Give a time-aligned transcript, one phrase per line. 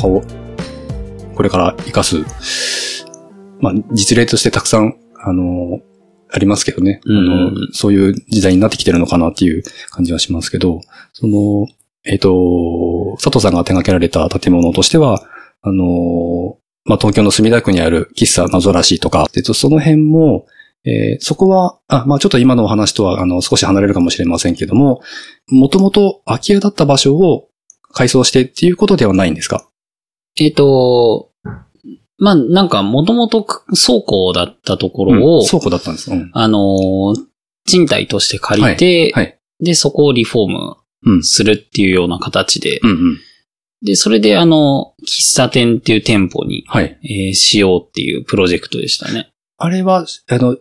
[0.00, 0.22] かを、
[1.34, 2.16] これから活かす、
[3.60, 5.80] まあ、実例としてたくさん、あの、
[6.32, 7.00] ありますけどね。
[7.04, 10.80] うんあのそういう時代になってきてるのかなっていう感じはしますけど、
[11.12, 11.66] その、
[12.04, 15.22] えっ、と、佐藤さんが手掛けられた建物としては、
[15.62, 20.46] あの、まあ、東京の墨田区にある喫茶謎らしいとか、えっと、その辺も、
[20.84, 25.02] えーそこは、あ、まあ、ちょっと今のお話とは、あの、少し離れるかもしれませんけども、
[25.48, 27.48] もともと空き家だった場所を
[27.92, 29.66] 改装してっていうことではないんですか？
[30.38, 31.30] えっ、と、
[32.18, 36.10] まあ、なんか、もともと倉庫だったところを、うん倉庫だったんです。
[36.12, 36.30] うん。
[36.34, 37.24] あのー
[37.66, 39.38] 賃貸として借りて、はい。
[39.60, 41.22] で、そこをリフォームうん。
[41.22, 43.18] するっていうような形で、うんうん。
[43.82, 46.98] で、それであの、喫茶店っていう店舗に、はい。
[47.02, 49.30] えーしようっていうプロジェクトでしたね。
[49.58, 50.56] あれは、あの、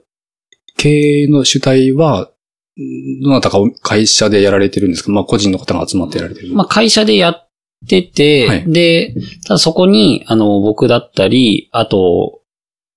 [0.77, 0.89] 経
[1.23, 2.31] 営の主体は、
[2.79, 5.11] んどなたか会社でやられてるんですか？
[5.11, 6.53] まあ、個人の方が集まってやられてる。
[6.53, 7.48] まあ、会社でやっ
[7.87, 9.13] てて、はいで、
[9.47, 12.41] ただそこに、あの、僕だったり、あと、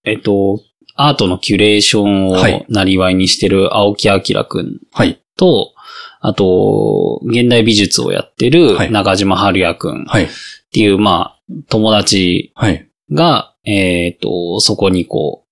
[0.04, 0.60] えっと、
[0.94, 5.22] アートのキュレーションはいをなりわいにしてる青木明くんはい。
[5.36, 5.72] と、
[6.20, 10.28] あと、現代美術をやってるはい中島春也くんっはい。
[10.72, 12.88] ていう、まあ、友達はい。
[13.10, 15.44] が、えっ、と、そこにこ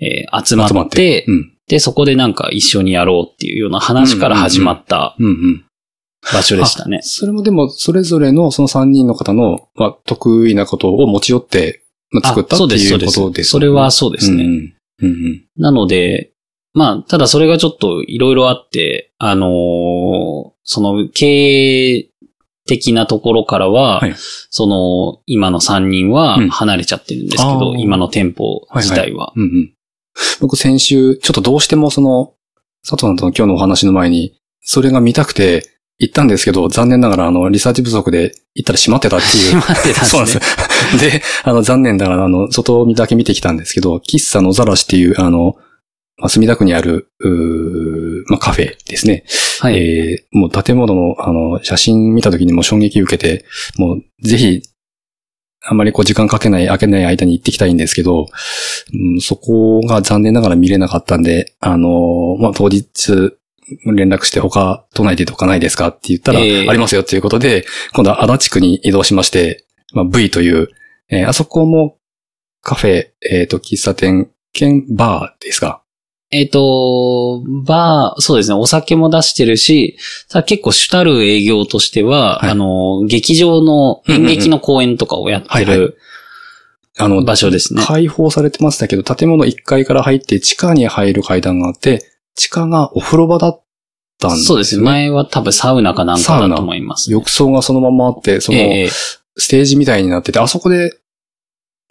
[0.00, 1.24] う、えー集まって。
[1.28, 1.52] うん。
[1.66, 5.16] で、そこでなんか一緒にやろうっていうような話から始まった。
[6.32, 7.00] 場所でしたね。
[7.02, 13.20] それもでも、それぞれのその3人の方の、まあ、得意なことを持ち寄って、まあ、作ったってそうです、いそううです。
[13.20, 14.44] ことですそれはそうですね。
[14.44, 14.74] うんうん。
[15.02, 15.44] うんうん。
[15.56, 16.32] なので、
[16.72, 22.08] まあ、ただそれがちょっといろいろあって、あのーその経営
[22.66, 24.14] 的なところからは、はい
[24.48, 29.32] その今の3人はうん離れちゃってるんですけど、あー今の店舗自体は。
[29.36, 29.74] うんうん。
[30.40, 32.32] 僕先週、ちょっとどうしてもその、
[32.82, 35.68] 佐藤さんとの今日のお話の前に、それが見たくて
[36.04, 39.60] 行ったんですけど、残念ながらあの、リサーチ不足で行ったら閉まってたっていう。
[39.60, 41.20] 閉まってたんですねそうなんです。
[41.20, 45.56] で、あの、残念ながらあの、外だけ見てきたんですけど、喫茶野ざらしっていう、あの、
[46.16, 49.24] まあ、墨田区にある、うーまあ、カフェですね。
[49.60, 49.76] はい。
[49.76, 53.44] えーもう建物の、あの、写真見た時にも衝撃受けて、
[53.76, 54.62] もう、ぜひ、
[55.66, 58.26] あんまりこう時間かけない、開けない間に行ってきたいんですけど、
[58.92, 62.84] うん、そこが残念ながら見れなかったんで、あの、まあ、当日、
[63.86, 66.68] 連絡して他、都内でとかないですかって言ったら、ええ。
[66.68, 67.64] ありますよっていうことで、
[67.94, 70.68] 今度は足立区に移動しまして、まあ、V という、
[71.10, 71.98] えーあそこも
[72.62, 75.82] カフェ、えっ、と、喫茶店兼バーですか？
[76.30, 79.98] えっ、と、バー、そうですね、お酒も出してるし、
[80.30, 82.50] ただ結構主たる営業としては、はい。
[82.50, 85.66] あの、劇場の演劇の公演とかをやってはい
[86.96, 87.82] あの、場所ですね。
[87.84, 93.62] 開放されてましたけど、建物1階から入って地下に入る階段があって、地下がお風呂場だっ
[94.18, 94.46] たんですね。
[94.46, 94.82] そうですね。
[94.82, 98.88] 前は多分サウナかなんかだと思います、浴槽がそのままあって、その、ええ
[99.36, 100.96] ステージみたいになってて、あそこで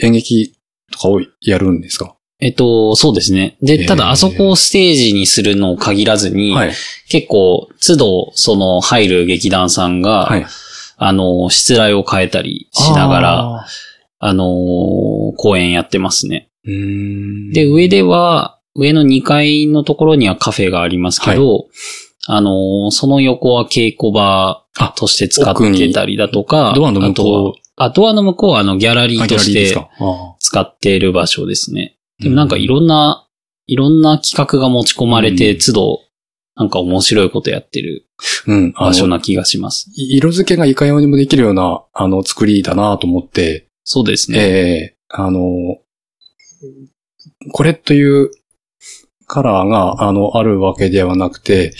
[0.02, 0.56] 演劇
[0.92, 2.16] とかをやるんですか？
[2.40, 3.58] えっと、そうですね。
[3.68, 6.74] ええで、ただあそこをステージにするのを限らずに、はい。
[7.09, 10.46] 結構、都度、その、入る劇団さんが、はい。
[10.98, 13.66] あの、失礼を変えたりしながら、あ
[14.20, 16.50] あのー公演やってますね。
[17.53, 21.67] で、上では、上の2階のところにはカフェがありますけど、
[22.28, 29.75] あのーその横は稽古場あとして使ってたりだとか、ドアの向こうあとは、あドアの向こうはあのギャラリーとして
[30.40, 31.97] 使っている場所ですね。
[32.22, 33.28] ーでもなんかいろんな、
[33.67, 35.59] いろんな企画が持ち込まれて、うん。
[35.59, 35.99] 都度、
[36.55, 38.05] なんか面白いことやってる
[38.76, 39.91] 場所な気がします。
[39.96, 44.40] 色付けがいかようにもできるような、あの、作りだなと思って、そうですね。
[44.40, 44.41] え
[44.93, 45.40] えあの、
[47.52, 48.31] これという
[49.28, 51.73] カラーが、あの、あるわけではなくて、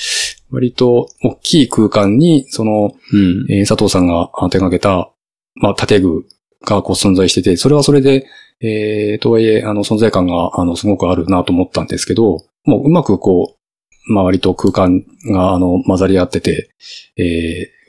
[0.52, 3.46] 割と大きい空間に、その、うん。
[3.50, 5.12] えー佐藤さんがあ手掛けた、
[5.56, 6.26] まあ、建具
[6.66, 8.26] がこう存在してて、それはそれで、
[8.62, 16.70] えー、とはいえ、あの、存在感が、あの、すごくあるなと思ったんですけど、もううまくこう、まあ、割と空間が、あの、混ざり合ってて、
[17.18, 17.84] えー、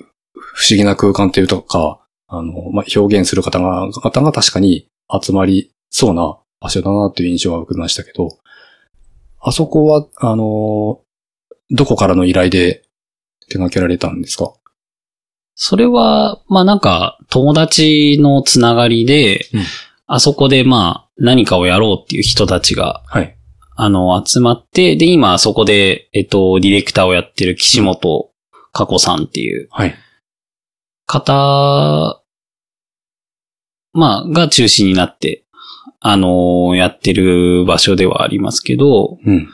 [0.54, 4.88] 不思議な空間っていうとか、あの、まあ、表現する方が、方が確かに
[5.22, 8.38] 集まりそうな場所だなという印象は受けましたけど、
[9.46, 11.00] あそこは、あの、
[11.70, 12.82] どこからの依頼で
[13.48, 14.54] 手掛けられたんですか？
[15.54, 19.62] それは、まあなんか、友達のつながりで、うん
[20.06, 23.38] あそこでまあ、何かをやろうっていう人たちが、はい。
[23.74, 28.30] あの、集まって、で、今、そこで、えっと、ディレクターをやってる岸本
[28.72, 29.94] 佳子さんっていうはい。
[31.06, 32.22] 方、
[33.94, 35.43] まあ、が中心になって、
[36.00, 39.48] あの、やってる場所ではありますけど、うん。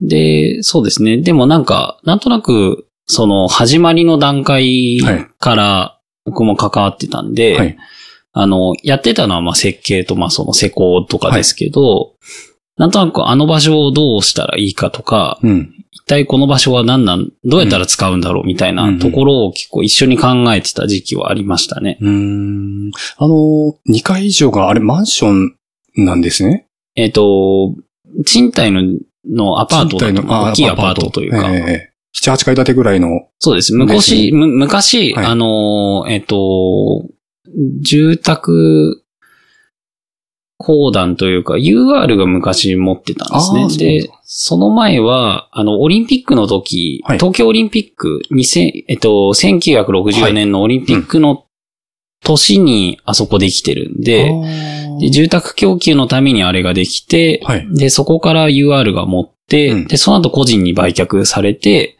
[0.00, 1.18] で、そうですね。
[1.18, 5.00] でもなんか、なんとなく、その、始まりの段階
[5.38, 7.76] から、僕も関わってたんで、はい。
[8.32, 12.16] あの、やってたのはまあ設計とまあその施工とかですけど、
[12.76, 15.72] なんとなくあの場所をどうしたらいいかとか、うん。
[15.92, 21.96] 一体この場所は何なん、どうやったら使うんだろうみたいなところを結構一緒に考えてた時期はありましたね。
[22.02, 22.90] うーん。
[23.16, 25.56] あの、2階以上があれマンション
[25.96, 26.68] なんですね。
[26.94, 27.74] えっ、と、
[28.24, 28.82] 賃貸の
[29.28, 33.28] のアパート大きいアパートというか、ええ7、8階建てぐらいの。
[33.38, 33.74] そうです。
[33.74, 37.06] 昔、む昔、はいあのー、えっ、と、
[37.82, 39.04] 住宅
[40.58, 44.00] 公団というか、UR が昔持ってたんですね。
[44.00, 51.45] で、その前は、あの、オリンピックの時、はい東京オリンピック、2000えっと、1964年のオリンピックの
[52.26, 54.30] 年にあそこできてるんで、
[55.00, 57.66] で住宅供給のためにあれができて、はい。
[57.72, 59.86] で、そこから UR が持って、うん。
[59.86, 61.96] で、その後個人に売却されて、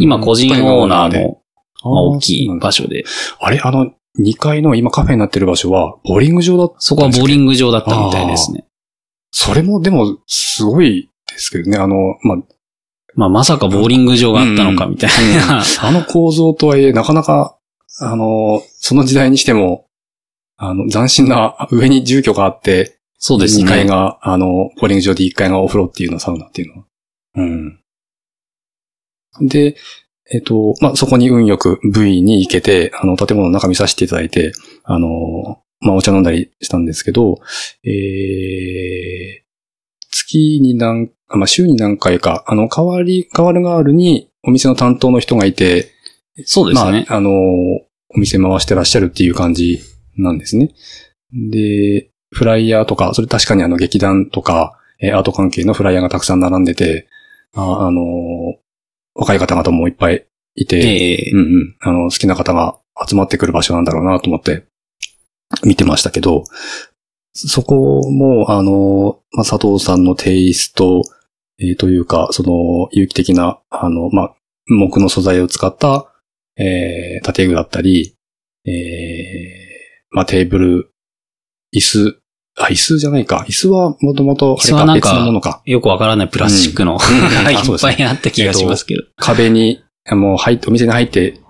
[0.00, 1.38] 今個人オーナーでの、
[1.84, 3.04] まあ、大きい場所で、
[3.38, 7.54] あれあの、2階の今カフェになってる場所は、ボーリング場だったそこはボーリング。
[7.54, 8.64] 場だったみたいですね。
[9.30, 11.78] それもでも、すごいですけどね。
[11.78, 12.38] あの、まあ、
[13.14, 15.62] まあ、まさかボーリング場があったのかみたいな。
[15.82, 17.57] あの構造とはいえ、なかなか、
[18.00, 19.86] あの、その時代にしても、
[20.56, 23.64] あの、斬新な上に住居があって、そうですね。
[23.64, 26.84] 2階が、あの、ボーリング場で1階がお風呂っていうのはサウナっていうのは。
[27.36, 27.80] うん。
[29.48, 29.76] で、
[30.30, 34.52] えっと、まあ、そこに運よく V に行けて、あの、建物の中見させていただいて、
[34.84, 35.08] あの、
[35.80, 37.40] まあ、お茶飲んだりしたんですけど、
[37.84, 39.48] えー、
[40.10, 45.92] 月に何、あまあ、週に何回か、あの、代わり、代わる代わるにお店の担当の人がいて、
[46.44, 47.06] そうですね。
[47.08, 47.30] まあ、あの、
[48.14, 49.80] お店回してらっしゃるっていう感じ
[50.16, 50.70] なんですね。
[51.32, 57.08] で、フライヤーとか、それ確かにあの劇団とか、えーアート関係のフライヤーがたくさん並んでて、
[57.54, 58.02] あ、あの、
[59.14, 64.64] 若い方々もいっぱいいて、ええうんうん、あの、好きな方が集まってくる場所なんだろうなと思って
[65.64, 66.44] 見てましたけど、
[67.32, 71.02] そこも、あの、まあ、佐藤さんのテイスト、
[71.60, 74.34] えーというか、その、有機的な、あの、まあ、
[74.66, 76.12] 木の素材を使った、
[76.58, 78.16] えー、建具だったり、
[78.64, 78.74] えー、
[80.10, 80.90] まあ、テーブル、
[81.74, 82.20] 椅子、
[82.58, 83.44] あ、椅子じゃないか。
[83.48, 85.62] 椅子はもともと、あれか別のものか。
[85.64, 89.02] よくわからないプラスチックの、うですねっぱいあった気がしますけど。
[89.16, 91.40] 壁に、もう入って、お店に入って、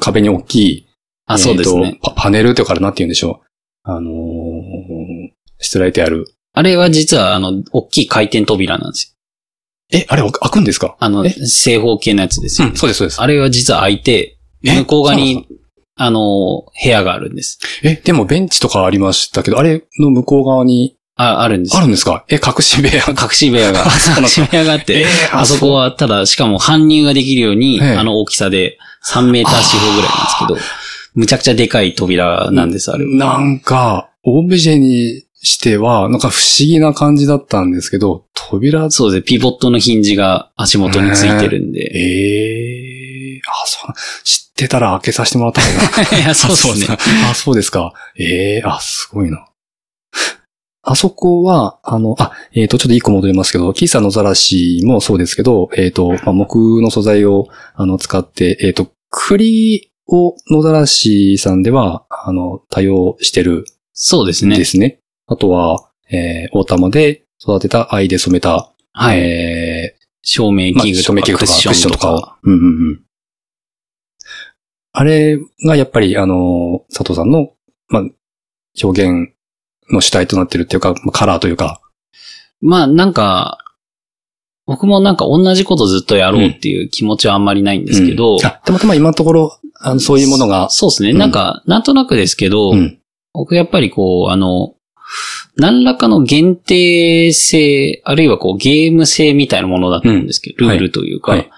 [0.00, 0.86] 壁に大きい、
[1.26, 1.92] あ、そうですねえー。
[1.92, 3.46] とパパネルというか、なんて言うんでしょう。
[3.84, 4.12] あのー、
[5.58, 6.26] しつらえてある。
[6.52, 9.19] あれは実は、あの、大きい回転扉なんですよ。
[9.92, 10.96] え、あれ開くんですか？
[11.00, 11.30] あの、え？
[11.30, 13.20] 正方形のやつですよ、うん、そうです、そうです。
[13.20, 14.76] あれは実は開いて、え？
[14.80, 15.46] 向こう側に、
[15.96, 16.20] あの、
[16.82, 17.58] 部屋があるんです。
[17.82, 21.76] え、でもベンチとかありましたけど、あれの向こう側にあ、あるんです。
[21.76, 22.24] あるんですか？
[22.28, 22.94] え、隠し部屋？
[23.10, 23.84] 隠し部屋が、
[24.18, 27.96] 隠し部屋があって、えーあそこは、ただ、しかも搬入ができるように、ええ。
[27.96, 30.58] あの大きさで3メーター四方ぐらいなんですけど、
[31.14, 33.10] むちゃくちゃでかい扉なんです、あれは。
[33.10, 41.80] なんか、オブジェにしては、なんか不思議な感じだったんですけど、扉、そうですね、ピボットのヒンジが足元についてるんで。
[41.94, 43.94] ええあ、そう、
[44.24, 46.96] 知ってたら開けさせてもらった方が いや、そうですね。
[47.30, 47.92] あ、そうですか。
[48.18, 49.46] ええあ、すごいな。
[50.82, 64.64] あそこは、あの、あ、えっ、と、ちょっと一個戻りますけど、喫茶のざらしもそうですけど、えっ、と、まあ、木の素材を、あの、使って、えっ、と、栗を野ざらしさんでは、あの、多用してるそうですねんで。
[64.64, 65.00] すね。
[65.30, 69.18] あとは、えー、大玉で育てた藍で染めた、はい。
[69.20, 72.14] え照明ー、まあ器具とか、照明器具とか、クッションとか。
[72.14, 72.32] を。
[72.42, 73.00] うんうんうん。
[74.92, 77.52] あれがやっぱり、あの、佐藤さんの、
[77.88, 78.02] まあ、
[78.82, 79.32] 表現
[79.88, 81.80] の主体となってるっていうか、まあカラーというか。
[82.60, 83.58] まあ、なんか、
[84.66, 91.12] 僕もなんか同じことずっとやろうっていう気持ちはあんまりないんですけど、うんあ、たまたま今のところ、あの、そういうものが、そうですね。
[91.12, 92.98] うんなんか、なんとなくですけど、うん。
[93.32, 94.74] 僕やっぱりこう、あの、
[95.56, 101.50] 何らかの限定性、あるいはこうゲーム性みたいなものだったんですけど、うんルールというか、はい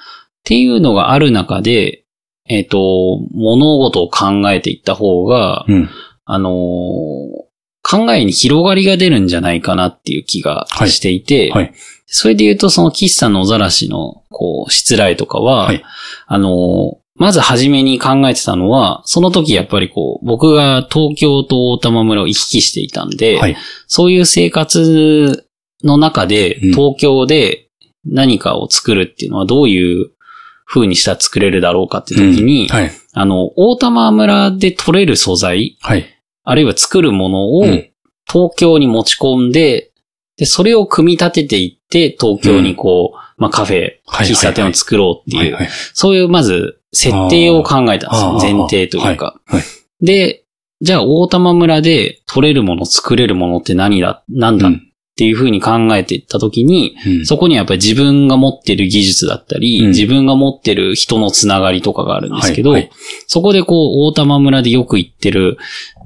[0.42, 2.04] っていうのがある中で、
[2.49, 5.88] えっ、と、物事を考えていった方が、うん。
[6.25, 6.52] あのー
[7.85, 11.75] 考えに広がりが出るんじゃないかなっていう気がしていて、はい。
[12.06, 15.82] それで言うとその喫茶のざらしの、こう、しつらいとかは、はい
[16.26, 23.57] あのーまず初めに考えてたのは、その時やっぱりこう、僕が東京と大玉村を行き来していたんで、はい。
[23.87, 25.47] そういう生活
[25.85, 27.69] の中で、うん東京で
[28.05, 30.11] 何かを作るっていうのはどういう
[30.67, 32.91] 風にしたら作れるだろうかって時に、はい。
[33.12, 36.05] あの、大玉村で取れる素材、はい。
[36.43, 37.88] あるいは作るものをうん
[38.29, 39.93] 東京に持ち込んで、
[40.38, 45.59] で、それを組み立てていって、東京にこう、まあカフェ、はい喫茶店を作ろうっていう。
[45.93, 48.39] そういうまず設定を考えたんですよ。
[48.41, 49.41] 前提というか。
[49.47, 49.65] はいはい
[50.05, 50.43] で、
[50.81, 62.91] じゃあ大玉村で取れるもの、作れるものって何だ、なんだっうんていうふうに考えていったときに、うんそこにはやっぱり自分が持ってる技術だったり、うん自分が持ってる人のつながりとかがあるんですけど、はいはい
[63.29, 65.59] そこでこう、大玉村でよく行ってる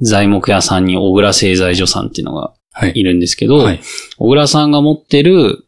[0.03, 2.93] 材木屋さんに小倉製材所さんっていうのがはい。
[2.95, 3.81] いるんですけど、はい。
[4.19, 5.66] 小倉さんが持ってる、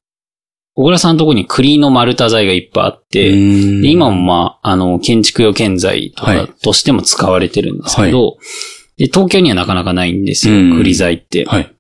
[0.79, 8.39] 小倉さんのところに栗の丸太材がいっぱいあって、今もまあ、あの、建築用建材とはいかとしても使われてるんですけど、
[8.97, 11.45] で東京にはなかなかないんですよ、うん栗材って。
[11.47, 11.75] はい。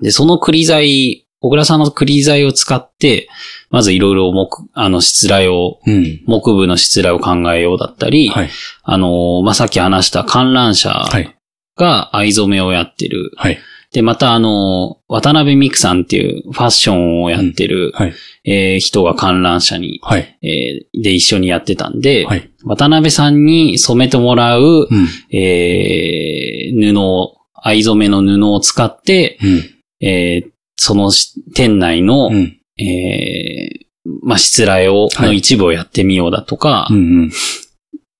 [0.00, 3.28] で、その栗材、小倉さんの栗材を使って、
[3.68, 6.22] まずいろいろ木、あの、失来を、うん。
[6.26, 8.50] 木部の失来を考えようだったり、はい。
[8.84, 11.36] あの、まあ、さっき話した観覧車はい。
[11.76, 13.32] が藍染めをやってる。
[13.36, 13.58] はい。
[13.94, 18.14] で、またあの、渡辺美久さんっていうファッションをやってる、はい。
[18.44, 20.36] えー人が観覧車に、はい。
[20.42, 22.50] えーで一緒にやってたんで、はい。
[22.64, 25.08] 渡辺さんに染めてもらう、うん。
[25.32, 30.06] えー布を、藍染めの布を使って、うん。
[30.06, 32.58] えーそのし店内の、うん。
[32.84, 33.84] えー
[34.22, 37.30] まあ、失礼を、はいの一部をやってみようだとか、うん。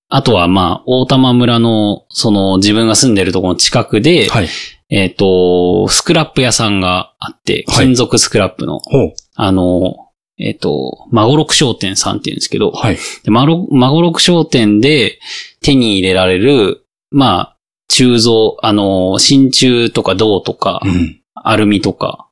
[0.08, 4.48] あとはまあ、大玉村の、その自分が住んでるところの近くで、はい。
[4.90, 9.14] えっ、と、スクラップ屋さんがあって、はい金属スクラップの、ほう。
[9.34, 9.96] あの、
[10.38, 12.98] えっ、と、マゴロク商店さんって言うんですけど、はい。
[13.24, 15.18] でマロマゴロク商店で
[15.62, 17.56] 手に入れられる、まあ、
[17.88, 21.20] 鋳造、あの、真鍮とか銅とか、うん。
[21.34, 22.28] アルミとか、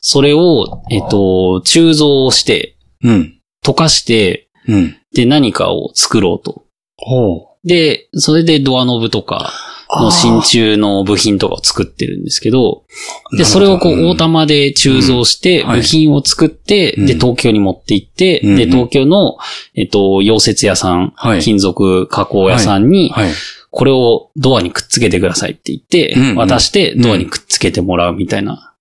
[0.00, 3.40] それを、えっ、と、鋳造して、うん。
[3.64, 4.96] 溶かして、うん。
[5.14, 6.64] で、何かを作ろうと。
[7.64, 9.52] で、それでドアノブとか
[9.88, 12.84] の真鍮の部品とかを作ってるんですけど、
[13.36, 17.06] で、それをこう、大玉で鋳造して、部品を作って、うん。
[17.06, 18.56] で、東京に持って行って、うん。
[18.56, 19.36] で、東京の、
[19.74, 21.40] えっと、溶接屋さん、はい。
[21.40, 23.30] 金属加工屋さんに、はい。
[23.70, 28.74] これをドアにくっつけてくださいって言って、渡してドアにくっつけてもらうみたいな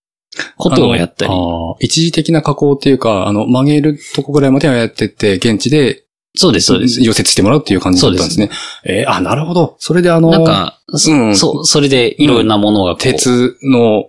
[0.55, 1.33] ことをやったり。
[1.81, 6.04] 一時的な加工っていうか、あの、曲げるとこぐらいまではやってって、現地で、
[6.36, 7.01] そうです、そうです。
[7.01, 8.50] 溶接してもらうっていう感じだったんですね。
[8.84, 9.75] えーあ、なるほど。
[9.80, 14.06] それであの、なんか、そうんそう、それでいろんなものがこう、鉄の、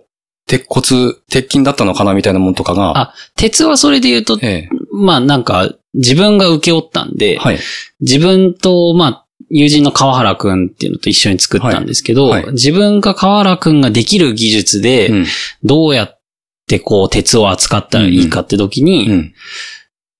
[0.47, 7.59] 鉄骨、鉄筋だったのかなみたいなものとかが、あ、鉄はそれで言うと、えまあなんか、自分が受け負ったんで、えはい。
[8.01, 15.25] 自分と、まあ、友人の川原くんっていうのと一緒に作ったんですけど、はいはい自分が川原くんができる技術で、うん。
[15.63, 16.21] どうやっ
[16.67, 19.33] てこう、鉄を扱ったらいいかって時に、うん。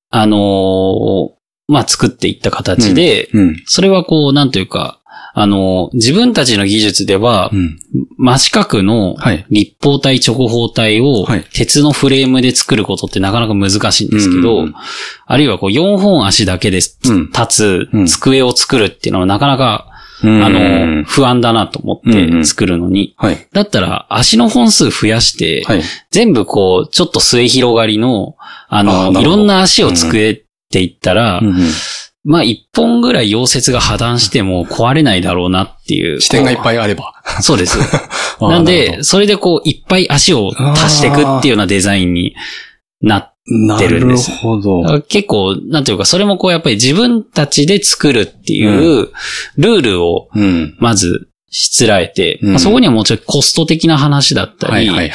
[0.09, 1.36] あのー
[1.67, 3.63] まあ、作っていった形で、うん。
[3.65, 5.01] それはこう、なんというか、
[5.39, 7.79] あのー自分たちの技術ではう、ん。
[8.17, 9.45] 真四角のはい。
[9.51, 14.73] 立方体、直方体をはい鉄のフレームで作ることってなかなか難しいんですけど、うん
[15.27, 19.87] あるいはこう4本足だけでうん立うんつ机を作るっていうのはなかなか、
[20.23, 23.13] うんあの、不安だなと思っうんうんて作るのに。
[23.17, 23.47] はい。
[23.53, 25.83] だったら足の本数増やして、はい。
[26.09, 28.35] 全部こう、ちょっと末広がりの、
[28.69, 31.55] あの、るほどいろんな足を作っていったら、うんうん
[32.29, 36.19] まあ一本ぐらい溶接が破断しても壊れないだろうなっていう。
[36.19, 37.13] 視点がいっぱいあれば。
[37.41, 37.77] そうです。
[38.41, 42.35] あなんるで、それでこう、いっぱい足を足していくっていうようなデザインに
[42.99, 43.33] なっ
[43.79, 45.01] てるんですなるほど。
[45.07, 49.09] 結構、なんていうか、それもこう、やっぱり自分たちで作るっていう、
[49.55, 50.75] ルールを、うん。
[50.79, 55.11] まず、しつらえて、うんまあ、そこにはもちろんコスト的な話だったり、はいはいはい。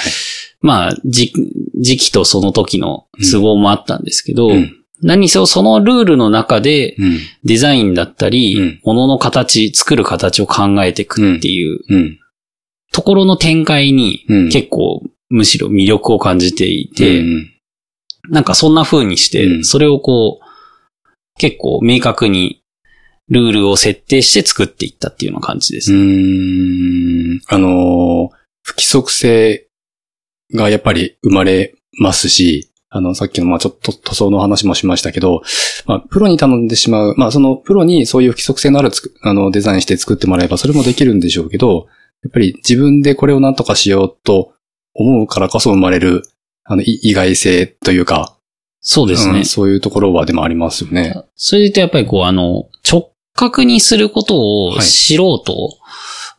[0.62, 1.30] まあ、時
[1.78, 7.18] 時期とその時の都合もあったんですけど、うん何にせよそのルールの中で、うん。
[7.44, 12.18] デザインだったり、うん物の形、作る形を考えていくっていううん。
[12.92, 17.48] ところの展開に、うん結構、むしろ魅力を感じていて、うん
[18.30, 20.44] なんかそんな風にして、うんそれをこう、
[21.38, 22.62] 結構明確に
[23.28, 25.92] ルールを設定して作っていったっていうような感じです。
[25.92, 27.40] うーん。
[27.48, 28.28] あのー、
[28.62, 29.66] 不規則性
[30.54, 35.42] がやっぱり生まれますし、あの、さっきの、まあちょっと塗装の話もしましたけど、
[35.86, 41.86] まあプロに頼んでしまう、まあそのプロにそういう不規則性のあるつくあの、デザインして作ってもらえばそれもできるんでしょうけど、
[42.22, 44.52] やっぱり自分でこれを何とかしようと
[44.94, 46.22] 思うからこそ生まれる、
[46.64, 48.36] あの、い意外性というか、
[48.82, 49.38] そうですね。
[49.38, 51.14] うんそういうところはでもありますよね。
[51.34, 55.78] それでやっぱりこう、あの、直角にすることをはい素人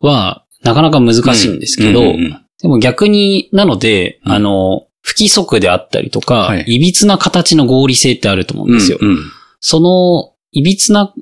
[0.02, 2.02] はなかなか難しいんですけど、
[2.62, 8.98] でも逆に、なので、うんあの、不規則であったりとか、はいつな形の合理性ってあると思うんですよ。
[9.00, 9.18] うんうん
[9.66, 11.14] その、いびつな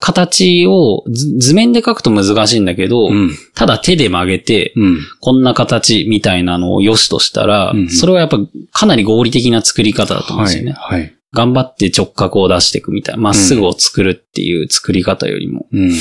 [0.00, 3.30] 形を図図面で描くと難しいんだけど、うん。
[3.54, 4.98] ただ手で曲げて、うん。
[5.20, 8.38] こんな形みたいなのを良しとしたら、うんうんそれはやっぱ
[8.72, 10.72] かなり合理的な作り方だと思うんですよね。
[10.72, 11.00] はい。
[11.00, 11.16] はい。
[11.34, 15.66] 頑張って直角を出していくみたいな、まっすぐを作るっていう作り方よりも。
[15.72, 15.92] うん。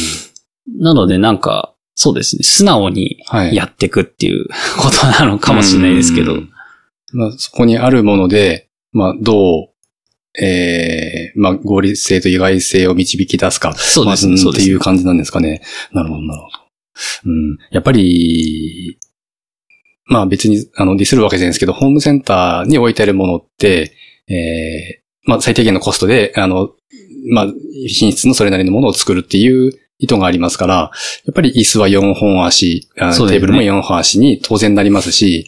[0.79, 3.55] なのでなんか、そうですね、素直にはい。
[3.55, 6.35] やっていくっていうことなのかもしれないですけど。
[6.35, 6.52] うん
[7.13, 9.69] まあ、そこにあるもので、まあ、どう、
[10.35, 13.73] ええまあ、合理性と意外性を導き出すか。
[13.75, 14.79] そうですね、っていう。
[14.79, 15.61] 感じなんですかね。
[15.91, 16.63] なるほど、なるほど。
[17.25, 17.57] うん。
[17.71, 18.97] やっぱり、
[20.05, 23.93] まあ別に、あの、ディスるわけじゃないですけど、ホームセンターに置いてあるものって、
[24.27, 26.71] ええまあ最低限のコストで、あの、
[27.31, 27.47] まあ、
[27.87, 30.91] 品質のそれなりのものを作るっていう意図がありますから、
[31.25, 35.47] やっぱり椅子は4本足、ねテーブルも4本足に当然なりますし、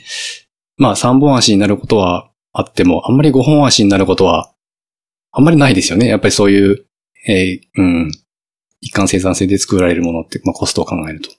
[0.77, 4.53] まあ3本足になることはあっても、あんまり5本足になることは、
[5.31, 6.07] あんまりないですよね。
[6.07, 6.85] やっぱりそういう、
[7.27, 8.11] えーうん、
[8.81, 11.29] 一貫生産性で作られるものって、まあコストを考えると。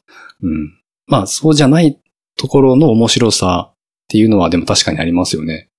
[0.42, 0.72] うん。
[1.06, 1.98] まあそうじゃない
[2.36, 3.76] ところの面白さっ
[4.08, 5.70] ていうのはでも確かにありますよね。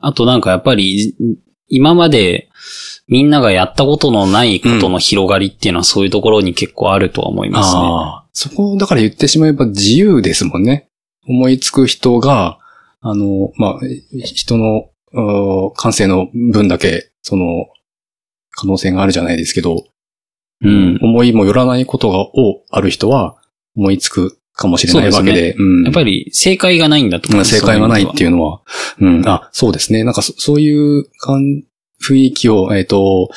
[0.00, 1.14] あとなんかやっぱり、
[1.68, 2.50] 今まで
[3.06, 7.80] みんながやったことのないことの広がりっていうのはそういうところに結構あるとは思いますね。
[7.80, 8.26] ああ。
[8.32, 10.89] そこ、だから言ってしまえば自由ですもんね。
[11.26, 12.58] 思いつく人が、
[13.00, 13.80] あの、まあ、
[14.24, 14.90] 人の、
[15.74, 17.66] 感性の分だけ、その、
[18.52, 19.84] 可能性があるじゃないですけど、
[20.62, 20.98] うん。
[21.02, 23.36] 思いもよらないことが、をある人は、
[23.76, 25.84] 思いつくかもしれないわけで、うん。
[25.84, 28.60] やっぱり正解がないんだと思まあうんです正解はないっていうのは、
[29.00, 30.04] うん、あ、そうですね。
[30.04, 31.62] なんかそそういう感
[32.02, 33.30] 雰囲気を、えっ、と、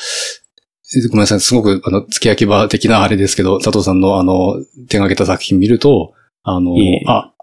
[1.10, 6.74] ごめんなさい、すごく、あの、付け焼き場的なあれですけど、佐藤さんのあの、手掛けた作品見ると、あの、
[7.06, 7.33] あ、か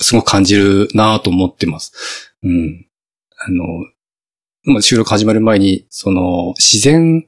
[0.00, 1.92] すごく感じるなと思ってます。
[2.42, 2.86] うん。
[3.38, 3.64] あの、
[4.64, 7.26] まあ、収録始まる前に、その、自然、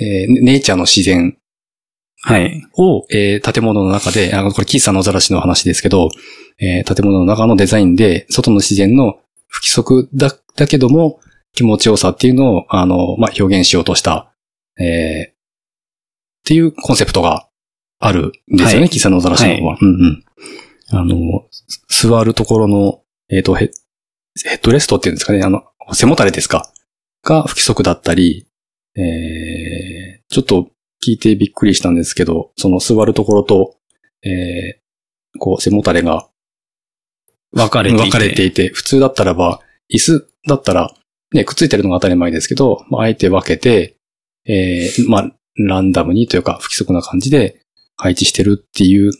[0.00, 1.36] えーネイチャーの自然
[2.22, 2.62] はい。
[2.76, 6.08] を、えー建物の中で、あの、これ、キーさんのざらしの話ですけど、
[6.60, 11.20] えー建物の中のデザインで、外の自然の不規則だ、だけども、
[11.54, 14.32] 気持ちよさっていうのを、あの、まあ、表現しようとした、
[14.78, 15.34] えーっ
[16.44, 17.48] ていうコンセプトが
[17.98, 19.78] あるんですよね、はいキーさんのざらしの方は。
[19.80, 20.24] うんうん。
[20.90, 21.46] あの、
[21.88, 23.70] す座るところの、えっ、と、ヘ
[24.44, 26.72] ヘッドレストっていうんですかね、あの、背もたれですか？
[27.24, 28.46] が不規則だったり、
[28.96, 30.70] えー、ちょっと
[31.04, 33.76] 聞いてびっくりしたんですけど、その座るところと、
[34.22, 36.28] えー、こう、背もたれが
[37.52, 38.04] 分かれていて。
[38.04, 39.60] 分かれていて、普通だったらば、
[39.92, 40.94] 椅子だったら、
[41.32, 43.96] ね、くっついてるのが当たり前ですけど、まあ、あえて分けて、
[44.46, 47.60] えー、まあ、ランダムにというか、不規則な感じで
[47.96, 49.12] 配置してるっていう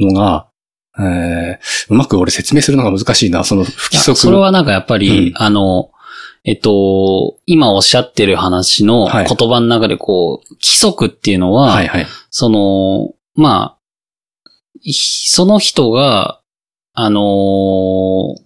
[0.00, 0.50] のが、
[0.98, 4.18] えー、うまく俺説明するのが難しいな、その不規則。
[4.18, 5.90] それはなんかやっぱり、うんあの、
[6.44, 12.06] えっと、今おっしゃってる話のはい言葉の中でこう、規則っていうのは、はいはい。
[12.30, 13.78] その、まあ、
[14.80, 16.40] ひその人が、
[16.92, 18.44] あのー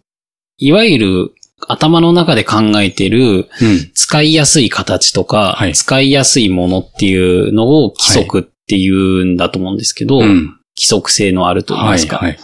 [0.61, 1.33] いわゆる
[1.69, 3.91] 頭の中で考えてるうん。
[3.95, 10.58] 使いやすい形とか、はい使いやすいものっていうのを規則っていうんだと思うんですけど、うん。
[10.79, 12.19] 規則性のあると言いますか。
[12.19, 12.38] はいはい。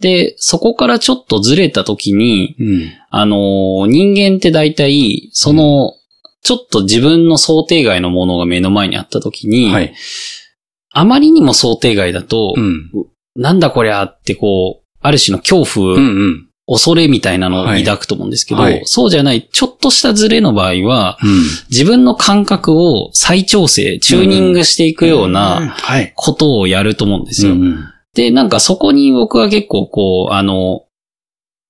[0.00, 2.92] で、そこからちょっとずれた時に、うん。
[3.10, 5.94] あのー人間って大体、その、
[6.42, 9.94] ちょっと自分の想定外のものが目の前にあった時に、はい。
[10.90, 12.90] あまりにも想定外だと、うん。
[13.34, 15.96] なんだこりゃってこう、ある種の恐怖。
[16.72, 18.72] 恐れみたいなのを抱くと思うんですけど、はい。
[18.72, 21.42] はいそうじゃない、ちょっとしたズレの場合は、うん。
[21.70, 26.12] 自分の感覚を再調整、チューニングしていくようなはい。
[26.16, 27.52] ことをやると思うんですよ。
[27.52, 30.84] うんで、なんかそこに僕は結構こう、あの、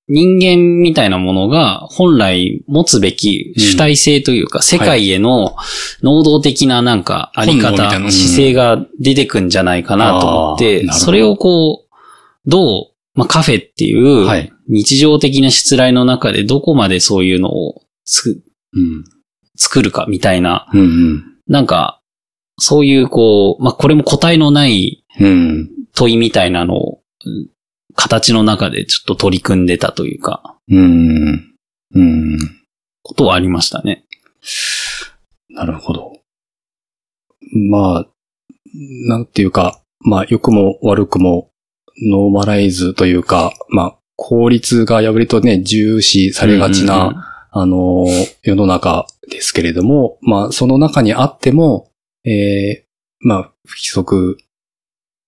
[0.08, 5.54] 人間みたいなものが本来持つべき主体性というか、世界への
[6.02, 11.96] 能動的ななんかあり方、姿勢が出てくんじゃないかなと思ってそれをこう、
[12.46, 12.84] どう、
[13.14, 14.51] まあ、カフェっていうはい。
[14.68, 18.42] 日常的な失礼の中でどこまでそういうのをつ
[18.74, 19.04] うん。
[19.56, 22.00] 作るかみたいな、うんなんか、
[22.58, 25.26] そういうこう、まあ、これも答えのないうん。
[25.26, 25.70] うん。
[25.94, 27.48] 問いみたいなのを、うん
[27.94, 31.54] 形の中でちょっと取り組んでたというか、うん。
[31.94, 32.38] うん。
[33.02, 34.06] ことはありましたね。
[35.50, 36.12] なるほど。
[37.54, 38.06] まあ、
[39.08, 41.50] なんていうか、まあ、良くも悪くも
[42.08, 48.06] ノーマライズというか、まあ、効率が割とね、重視されがちな、うんうんうんあの、
[48.42, 51.90] 世の中ですけれども、まあ、その中にあっても、
[52.24, 54.38] えーまあ、不規則、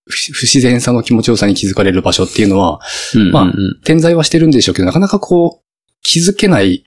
[0.06, 2.80] 不不自然さの気持ちよさに気づかれる場所っていうのは、
[3.32, 5.64] まあうんうんうん点在はしてるんでしょうけど、なかなかこう、
[6.02, 6.84] 気づけない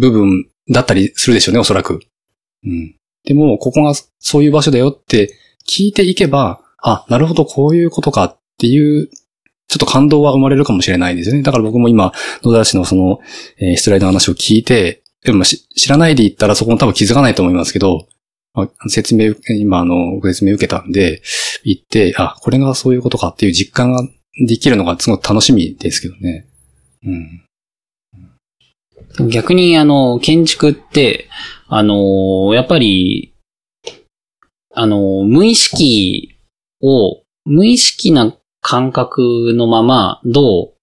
[0.00, 2.00] 部分だったりするでしょうね、おそらく。
[2.64, 2.96] うん。
[3.24, 5.32] でも、ここがそういう場所だよって
[5.68, 9.08] 聞いていけば、あ、なるほど、こういうことかっていう、
[9.68, 11.42] ちょっと感動は生まれるかもしれないですよね。
[11.42, 13.20] だから僕も今、野田氏のその、
[13.58, 18.08] えー、スライドの話を聞いて、でも知らないで言ったらそこも多分気づかないと思いますけど、
[18.54, 21.22] まあ説明、今あの、ご説明受けたんで、
[21.64, 24.02] 行って、あ、これがそういうことかっていう実感が
[24.46, 26.46] できるのがすごく楽しみですけどね。
[27.04, 27.10] う
[29.24, 29.28] ん。
[29.28, 31.28] 逆に、あの、建築って、
[31.66, 33.34] あの、やっぱり、
[34.74, 36.36] あの、無意識
[36.80, 38.34] を、無意識な
[38.68, 40.74] 感覚のまま、ど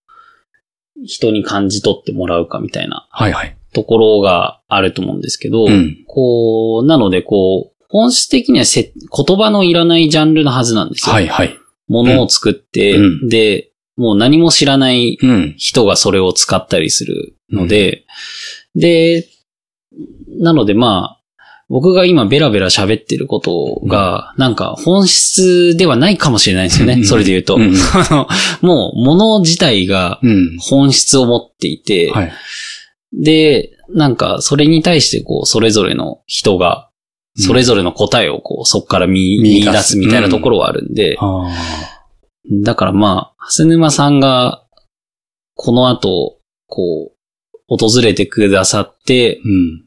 [0.97, 3.55] う人に感じ取ってもらうかみたいなはいはい。
[3.73, 6.03] ところがあると思うんですけど、うん。
[6.07, 11.13] こう、なので、こう、本質的にはせ言葉のいらないジャンルのはずなんですよ。
[11.13, 11.55] はいはい。
[11.87, 15.53] ものを作って、うんで、もう何も知らないうん。
[15.59, 18.03] 人がそれを使ったりするので、
[18.73, 19.27] で、
[20.39, 21.14] なのでまあ、
[21.67, 26.93] 僕が今ベラベラ喋ってることが、なんか本質ではないかもしれないですよね。
[26.93, 27.57] うんそれで言うと。
[28.61, 30.57] もう、物自体がうん。
[30.59, 32.31] 本質を持っていて、はい。
[33.13, 36.89] で、なんか、それに対して、こう、それぞれの人が、
[37.37, 41.49] それぞれの答えを、こう、そこから見、見見出すみたいなところはあるんで、あ
[42.63, 44.63] だからまあ、蓮沼さんが、
[45.55, 47.15] この後、こう、
[47.67, 49.84] 訪れてくださって、うん。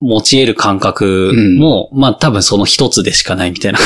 [0.00, 3.78] 持ち得る感覚も、まあ多分その一つでしかないみたいな。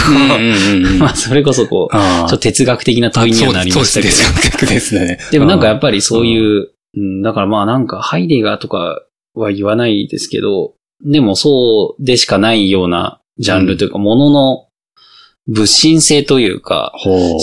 [0.98, 4.12] まあそれこそこう、あちょっと哲学的な問いにはなりましたけど。
[4.12, 5.18] そうですね。
[5.32, 9.02] でもなんかやっぱりそういう、うん、だからまあなんかハイデガーとか
[9.34, 14.66] は言わないですけど、でもそうでしかないようなジャンルというか、ものの
[15.48, 16.92] 物心性というか。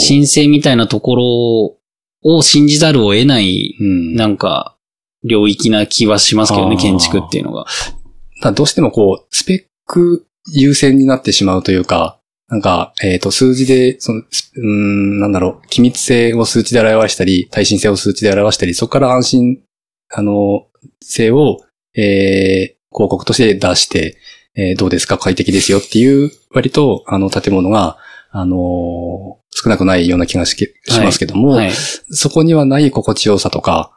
[0.08, 1.16] 神性みたいなとこ
[2.24, 4.16] ろを信じざるを得ない、うん。
[4.16, 4.76] なんか、
[5.24, 7.66] 領域な気はしますけどね、建築っていうのが。
[8.42, 19.60] だどうしてもこう、スペック優先になってしまうというか、なんか、えっ、と、数字で、その、すうーん、なんだろう、機密性を数値で表したり、耐震性を数値で表したり、そこから安心、
[20.12, 20.66] あの、
[21.02, 21.62] 性を、
[21.96, 24.18] えー、広告として出して、
[24.56, 27.98] えーどうですか快適ですよっていう、割と、あの、建物が、
[28.32, 31.72] あのー少なくないような気がしけしますけども、はい。
[31.72, 33.92] そこにはない心地よさとか、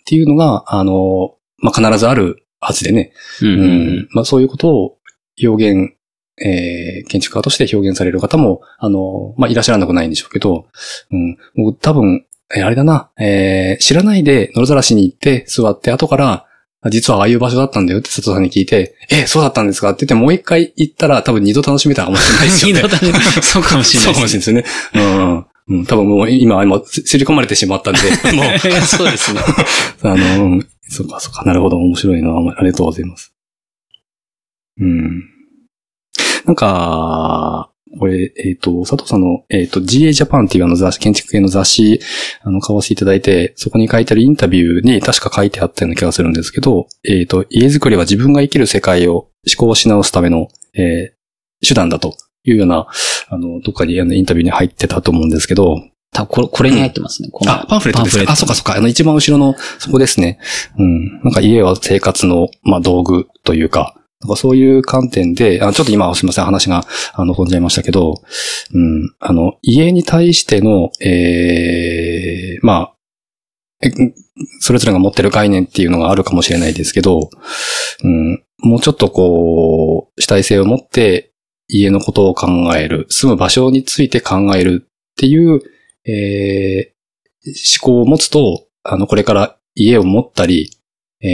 [0.00, 3.12] っていうのが、あの、まあ、必ずあるはずでね。
[3.42, 4.08] うん。
[4.12, 4.98] まあ、そういうことを
[5.42, 5.94] 表現、
[6.42, 10.66] えー、建築家として表現される方も、あの、まあ、いらっしゃらなくないんでしょうけど、
[11.10, 16.46] うん、僕多分、えーあれだな、えー、知らないで野ざらしに行って座って後から、
[16.82, 22.82] あ実はああいう場所だったんだよって佐藤さんに聞いて、え、そうだったんですかって言ってもう一回行ったら多分二度楽しめたかもしれないですよね。
[22.84, 25.00] 二度だね そうかもしれそうないでかもしれないですね。
[25.00, 25.46] うん。
[25.66, 28.00] うん、多分もう今、今、すり込まれてしまったんで、
[28.36, 28.96] もう、す。
[28.98, 29.40] そうですね。
[30.02, 32.30] あの、うんそうか、そうか、なるほど、面白いな。
[32.30, 33.34] ありがとうございます。
[34.78, 35.24] うん。
[36.44, 42.00] なんか、これ、えっ、と、佐藤さんの、えっ、と、GA ジャパンっていうあの雑誌、建築系の雑誌、
[42.42, 51.14] あの、買わせていただいて、そこに書いてあるインタビューに確か書いてあったような気がするんですけど、えっ、と、家づくりは自分が生きる世界を思考し直すための、えー
[51.66, 52.86] 手段だというような、
[53.28, 55.82] あの、どっかにあのインタビューに入ってたと思うんですけど、
[56.14, 57.28] たこれ、これに入ってますね。
[57.30, 58.32] このあ、パンフレットですか？
[58.32, 58.78] あ、そうかそそうか。
[58.78, 60.38] あの、一番後ろの、そこですね。
[60.78, 61.20] うん。
[61.22, 68.22] なんか家は生活の、まあ、道具というか、なんかそういう観点で、あちょっと今はすみません、話が、あの、飛んじゃいましたけど、
[68.72, 69.14] うん。
[69.20, 72.94] あの、家に対しての、ええまあ、
[73.82, 73.90] え
[74.60, 77.28] それぞれが持ってる概念っていうのがあるかもしれないですけど、
[78.02, 78.42] うん。
[78.60, 81.32] もうちょっとこう、主体性を持って
[81.68, 82.46] 家のことを考
[82.76, 85.60] える、住む場所について考えるっていう、
[86.06, 86.94] えー
[87.46, 90.70] 思考を持つと、あの、これから家を持ったり、
[91.20, 91.26] え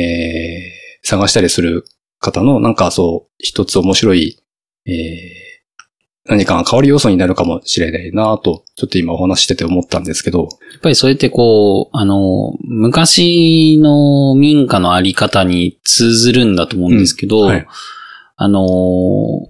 [0.77, 1.85] ー探したりする
[2.19, 4.39] 方の、なんかそう、一つ面白い、
[4.87, 5.51] えー
[6.27, 10.43] 何かが変わる要素になるかもしれないなと、ちょっと今お話ししてて思ったんですけど。
[10.43, 10.47] や
[10.79, 17.67] っぱりそれってこう、あの、昔の民家のあり方に通ずるんだと思うんですけど、うんはい
[18.37, 19.49] あの、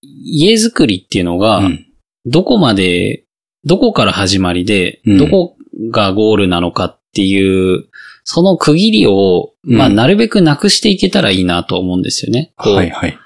[0.00, 1.84] 家づくりっていうのが、うん
[2.26, 3.24] どこまで、
[3.68, 5.56] どこから始まりで、うんどこ
[5.92, 7.84] がゴールなのかっていう、
[8.24, 12.52] その区切りを、まあ、うんなるべくなくしていけたらいいなと思うんですよね。
[12.56, 13.16] こうはいはい。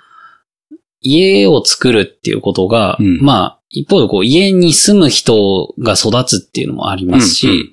[1.00, 7.72] 家を作るっていうことが、うんまあ、一方でこう、家に住む人が育つっていうのもありますし、うんうん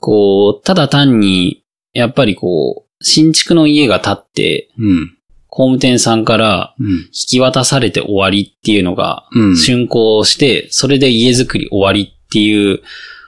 [0.00, 5.16] こう、ただ単に、やっぱりこう、新築の家が建って、うん。
[5.50, 6.86] 工務店さんからうん。
[6.88, 9.56] 引き渡されて終わりっていうのが、うん。
[9.56, 12.80] 竣工して、それで家づくり終わりっていう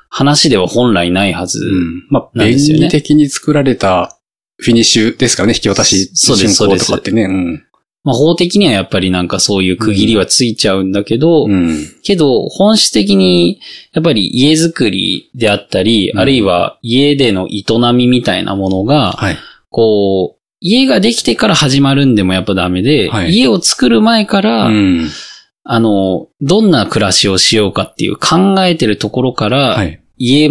[0.09, 1.61] 話では本来ないはず。
[2.11, 4.19] なんですよね利的に作られた
[4.59, 7.25] フィニッシュですからね、引き渡し、そうです竣工とかってね。
[7.25, 7.65] うん。
[8.05, 11.87] まあ法的にはやっぱりなんかそういう区切りはついちゃうんだけど、うん。
[12.03, 13.61] けど、本質的に、
[13.93, 19.37] やっぱり家づくりであったり、うんあるいは家での営みみたいなものが、はい。
[19.71, 25.09] こう、家ができてから始まるんでもやっぱダメで、はい家を作る前から、うん。
[25.65, 30.01] あの、どんな暮らしをしようかっていう考えてるところから、はい。
[30.17, 30.51] 家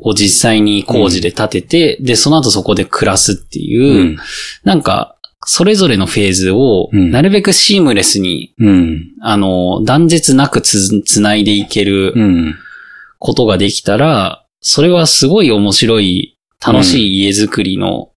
[0.00, 4.18] を実際に工事で建てて、で、その後そこで暮らすっていう、うん。
[4.64, 9.12] なんか、それぞれのフェーズを、うんなるべくシームレスに、うん。
[9.22, 12.54] あの、断絶なくつ、つないでいけるうん。
[13.18, 18.10] ことができたら、それはすごい面白い、楽しい家づくりの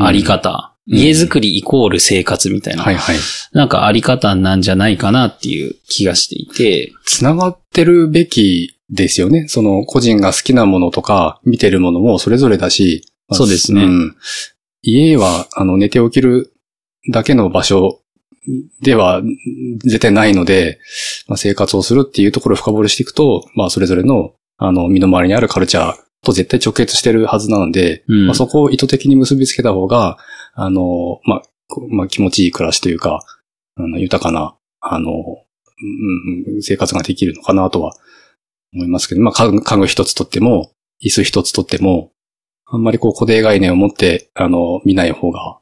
[0.00, 0.67] あり方。
[0.90, 3.16] うん家づくりイコール生活みたいな、はいはい。
[3.52, 9.48] なんかあり方なんじゃないかなっていう気がしていて、つながってるべきですよね。
[9.48, 13.04] その個人が好きなものとか見てるものもそれぞれだし。
[13.28, 14.16] まあそうですねん
[14.82, 16.52] 家は、あの、寝て起きる
[17.10, 18.00] だけの場所
[18.80, 19.22] では
[19.80, 20.78] 絶対ないので、
[21.26, 30.18] まあ、生活をするっていうところを深掘りしていくと、まあ、それぞれの、あの、身の回りにあるカルチャーと絶対直結してるはずなので、うんまあ、そこを意図的に結びつけた方が、
[30.60, 33.24] あの、まあ、こまあ、気持ちいい暮らしというか、
[33.76, 37.94] あの、豊かな、あの、うんうん、生活ができるのかなとは
[38.74, 42.10] 思いますけど、まあ、家具家具一つとっても、椅子一つとっても、
[42.66, 45.60] あんまりこう固定概念を持って、あの、見ない方が、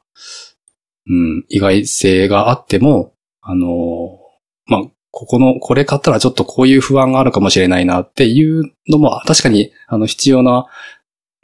[1.07, 4.17] うん、意外性があっても、あの、
[4.65, 4.81] まあ、
[5.11, 10.65] ここの、これ買ったらちょっとこういう不安があるかもしれないなっていうのも、確かに、あの、必要な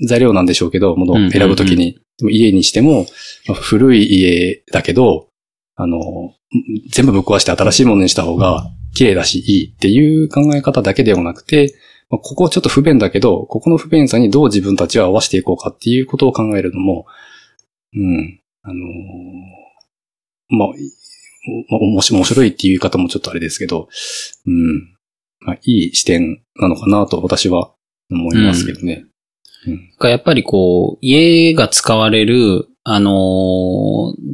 [0.08, 2.00] 材料なんでしょうけど、ものを選ぶときに。
[2.17, 3.06] でも家にしても、
[3.47, 5.30] まあ古い家だけど、
[5.76, 5.99] あの、
[6.91, 11.73] 全部ぶっ壊して新しいものにした方が綺麗だしいいっていう考え方だけではなくて、
[12.10, 17.06] まあここちょっと不便だけど、ここの不便さにどう自分たちは合わせていこうかっていうことを考えるのも、
[17.95, 19.63] うん、あのー
[20.49, 20.91] まあ、い
[21.69, 23.89] まあ、面白面白いっていう言い方もちょっとあれですけど、
[24.45, 24.95] うん、
[25.39, 27.73] まあ、いい視点なのかなと私は
[28.10, 29.06] 思いますけどね。
[29.67, 29.89] うん。
[29.99, 34.34] がやっぱりこう、家が使われる、あのー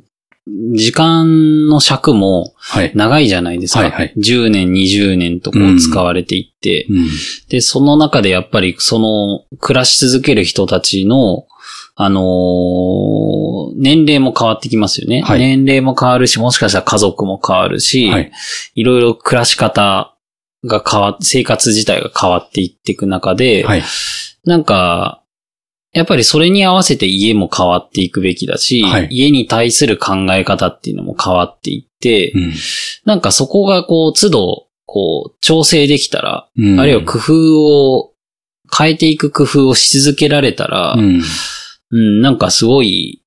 [0.74, 2.92] 時間の尺もはい。
[2.96, 3.82] 長いじゃないですか。
[3.82, 7.08] はいはい10年、20年とこう使われていって、うん。
[7.50, 11.46] で、その中でやっぱりその暮らし続ける人たちの、
[11.96, 15.22] あのー年齢も変わってきますよね。
[15.22, 18.32] はい年齢も変わるし、もしかしたら家族も変わるし、はい。
[18.76, 20.16] いろいろ暮らし方
[20.66, 23.84] が変わっ、生活自体が変わっていっていく中で、はい。
[24.46, 25.19] なんか、
[25.92, 32.54] やっぱりそれに合わせて家も変わっていくべきだし、はい家に対する考え方っていうのも変わっていって、うん
[33.06, 38.14] なんかそこがこう、都度、こう、調整できたら、うんあるいは工夫を、
[38.78, 41.22] 変えていく工夫をし続けられたら、ううん、
[42.20, 42.22] ん。
[42.22, 43.24] なんかすごい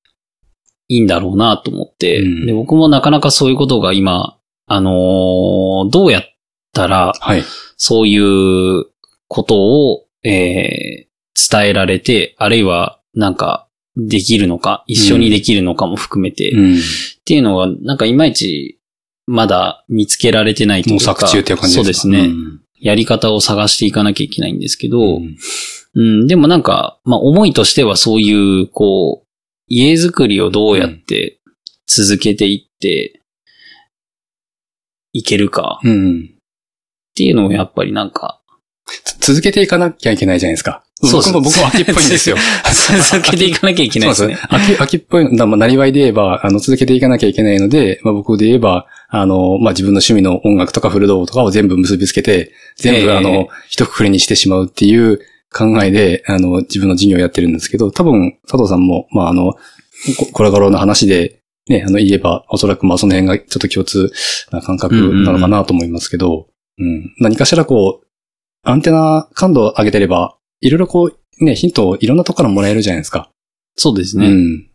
[0.87, 6.23] いいんだろうなと思って、うんで、僕もなかなかそういうことが今、あのーどうやっ
[6.71, 7.43] たら、はい。
[7.75, 8.85] そういう
[9.27, 11.12] ことを、えー
[11.51, 16.79] 伝えられて、あるいは、なんか、できるのか、一緒にできるのかも含めて、っうん。
[17.25, 18.79] ていうのが、なんかいまいち、
[19.27, 21.11] まだ見つけられてないというか。
[21.11, 22.03] 模索中っていう感じですか？
[22.03, 25.37] そうですね、うんやり方を探していかなきゃいけないんですけど、うん
[25.95, 29.27] うん、でもなんか、まあ思いとしてはそういう、こう、
[29.69, 31.39] 家づくりをどうやって
[31.87, 33.21] 続けていって、
[35.13, 36.29] いけるかうん。
[36.33, 38.42] っていうのをやっぱりなんか、つ
[39.19, 40.83] 続けていかなきゃいけないじゃないですか。
[41.01, 42.37] そうそう僕も、秋っぽいんですよ。
[43.11, 44.35] 続けていかなきゃいけないですね。
[44.35, 55.19] そう秋、秋っぽいの、だまあ、なりわいで言えば、あの、続けていかなきゃいけないので、まあ、僕で言えば、あの、まあ、自分の趣味の音楽とか古道具とかを全部結びつけて、全部、ええあの、一括りにしてしまうっていう
[55.53, 59.53] 考えで、あの、自分の事業をやってるんですけど、多分、佐藤さんも、まあ、あの、
[60.17, 64.11] ここれからの話で、ね、あの、言えば、おそらく、まあ、その辺がちょっと共通
[64.51, 67.13] な感覚なのかなと思いますけど、うん。
[67.19, 68.07] 何かしらこう、
[68.63, 73.29] アンテナ感度を上げてれば、いろいろこう、ね、ヒントをいろんなとこからもらえるじゃないですか。
[73.75, 74.27] そうですね。
[74.27, 74.67] うん。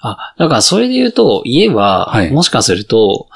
[0.00, 3.28] あ、だからそれで言うと、家は、はいもしかすると、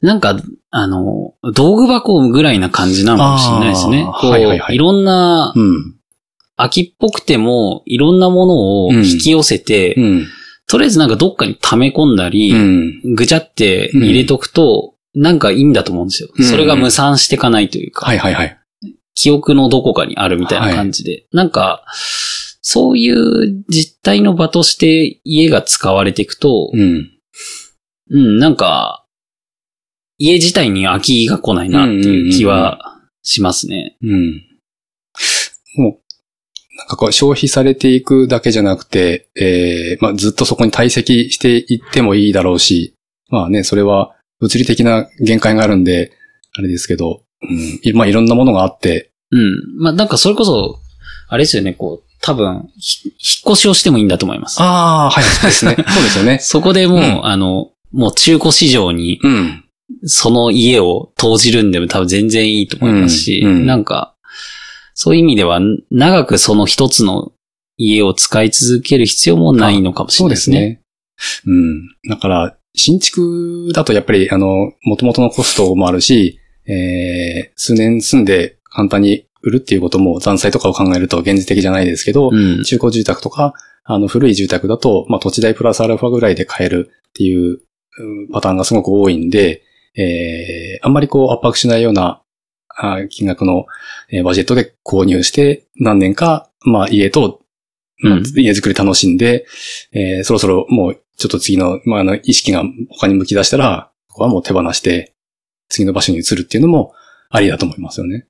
[0.00, 5.96] なんか、あの、道具箱ぐらいな感じなのかもしれないですねこう、はいはいはいいろんな、うん。
[6.56, 10.26] 秋っぽくても、いろんなものを引き寄せて、うん。
[10.68, 13.14] とりあえずなんかどっかに溜め込んだり、うん。
[13.14, 16.30] ぐちゃって入れとくと、なんかいいんだと思うんですよ。
[16.34, 18.61] うんそれが無産していかないというか、はいはいはい。
[19.14, 21.26] 記憶のどこかにあるみたいな感じで。
[21.32, 21.84] なんか、
[22.60, 27.10] そういう実態の場として家が使われていくと、うん。
[28.10, 29.04] うん、なんか、
[30.18, 33.96] 家自体に飽きが来ないなっていう気はしますね。
[34.02, 34.42] うん。
[35.76, 36.02] もう、
[36.76, 42.94] なんかこう消費されていくだけじゃなくて、えー、まあずっとそこに堆積していってもいいだろうし、
[43.30, 46.12] まあね、それは物理的な限界があるんで、
[46.56, 49.82] あれですけど、うん、い まあいろんなものがあって、うん。
[49.82, 50.78] まあなんかそれこそ、
[51.28, 54.60] あれですよね、こう、多分、ひ引っ越しをしてもいいんだと思います。
[54.60, 55.76] ああ、はい、そうですね。
[55.88, 56.38] そうですよね。
[56.40, 59.64] そこでもう、うんあの、もう中古市場にうん。
[60.04, 64.14] その家を投じるんでも多分全然いいと思いますし、うんうんなんか、
[64.94, 67.32] そういう意味では、長くその一つの
[67.76, 70.60] 家を使い続ける必要もないのかもしれそうでないですすね。
[70.60, 70.80] ね。
[71.46, 71.88] うん。
[72.08, 76.38] だから、新築だとやっぱり、あの、元々のコストもあるし、
[76.72, 82.62] えー、数年住んで簡単に売るっていうことも残債とかを考えると現実的じゃないですけど、うん。
[82.64, 83.54] 中古住宅とか、
[83.84, 87.58] あの、古い住宅だと、まあ、土地代プラスアルファぐらいで買えるっていう
[87.98, 89.62] うんパターンがすごく多いんで、
[89.96, 92.22] えー、あんまりこう圧迫しないような
[92.68, 93.66] あ金額の、
[94.10, 97.42] えーバジェットで購入して、何年か、まあ、家と、
[98.02, 99.46] まあうん家づくり楽しんで、
[99.92, 105.14] えーそろそろもうちょっと次の、まあ、あの、意識が他に向き出したら、ここはもう手放して、
[105.72, 106.92] 次の場所に移るっていうのも
[107.30, 108.26] ありだと思いますよね。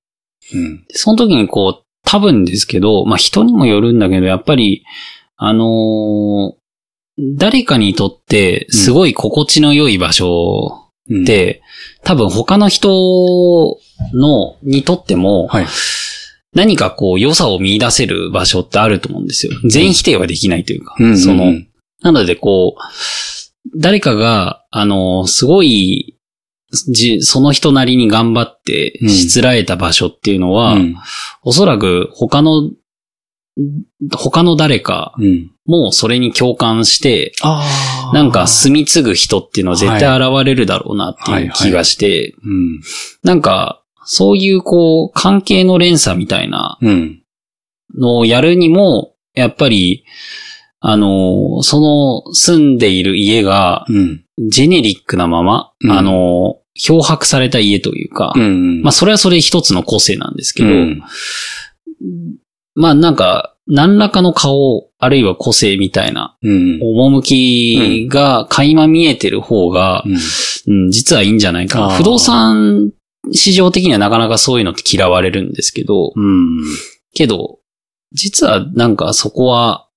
[0.55, 0.85] うん。
[0.91, 4.85] その時にこう、多分ですけど、まあ人にもよるんだけど、やっぱり、
[5.37, 6.63] あのー
[7.37, 10.79] 誰かにとってすごい心地の良い場所
[11.11, 11.63] うん、って、
[12.05, 12.89] 多分他の人
[14.15, 15.67] の、にとっても、はい。
[16.55, 19.53] 何かこう良さを見出せる場所ってあると思うんですよ。
[19.69, 20.97] 全否定はできないというか。
[20.99, 21.69] うんその、うん
[22.03, 26.12] なのでこう、誰かが、あの、すごい、
[26.73, 30.97] じ、その人なりに頑張ってうんしつらえた場所っていうのは、うん
[31.45, 32.71] おそらく他の、
[34.17, 35.51] 他の誰かうん。
[35.67, 38.15] もそれに共感して、ああ。
[38.15, 42.81] なんか住み継ぐ人っていうのは絶対現れるだろうなっていう気がして、うん。
[43.23, 47.23] なんか、そういうこう、関係の連鎖みたいなうん。
[47.97, 50.05] のをやるにも、やっぱり、
[50.81, 54.25] あの、その住んでいる家が、うん。
[54.49, 58.83] ジェネリックなまま、うんあの、漂白された家というか、うん。
[58.83, 61.03] まあそれはそれ一つの個性なんですけど、うん
[62.75, 66.79] まあなんか、何らかの顔、あるいは個性みたいな、うん。
[66.83, 72.93] 趣が垣間見えてる方が、うんうん、実はいいんじゃないか不動産
[73.31, 76.65] 市場的にはなかなかそういうのって嫌われるんですけど、うん。
[77.15, 77.59] けど、
[78.13, 79.89] 実はなんかそこは、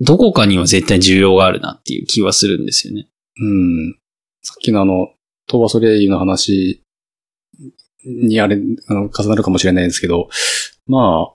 [0.00, 3.08] どこかには絶対需要があるなっていう気はするんですよね。
[3.40, 3.98] うん。
[4.42, 5.08] さっきのあの、
[5.50, 6.82] 東和ソレイユの話
[8.04, 8.58] にあれ、
[8.88, 10.28] あの、重なるかもしれないですけど、
[10.86, 11.34] まあ、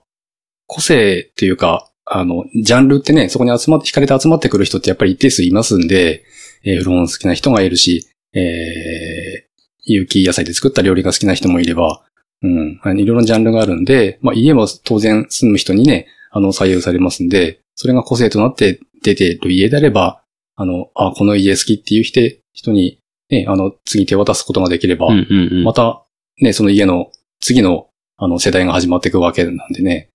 [0.66, 6.24] 個性っていうか、あの、ジャンルってね、そこに集まって、惹かれて集まってくる人ってやっぱり一定数いますんで、
[6.64, 12.02] えー、フロン好きな人がいるし、えー、有機野菜で作った料理が好きな人もいれば、
[12.42, 20.22] うん、あのいろいろなジャンルがあるんで、まあ家も当然住む人にね、あの、左右されますんで、それが個性となって出てる家であれば、
[20.54, 22.20] あの、あ、この家好きっていう人
[22.52, 22.98] 人に、
[23.30, 25.64] ね、あの、次手渡すことができれば、うんうんうん。
[25.64, 26.04] また、
[26.40, 27.10] ね、その家の
[27.40, 30.10] 次の、あの、世代が始まっていくわけなんでね。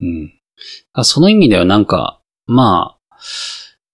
[0.00, 0.32] うん。
[0.92, 3.16] あその意味ではなんか、まあ、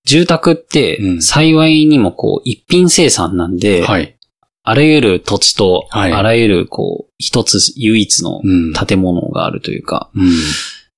[0.04, 4.16] 住宅ってうん幸いにもこう一品生産なんで、はい。
[4.64, 8.72] あらゆる土地と、はいあらゆるこう一つ唯一のうん。
[8.72, 10.30] 建物があるというか、うん。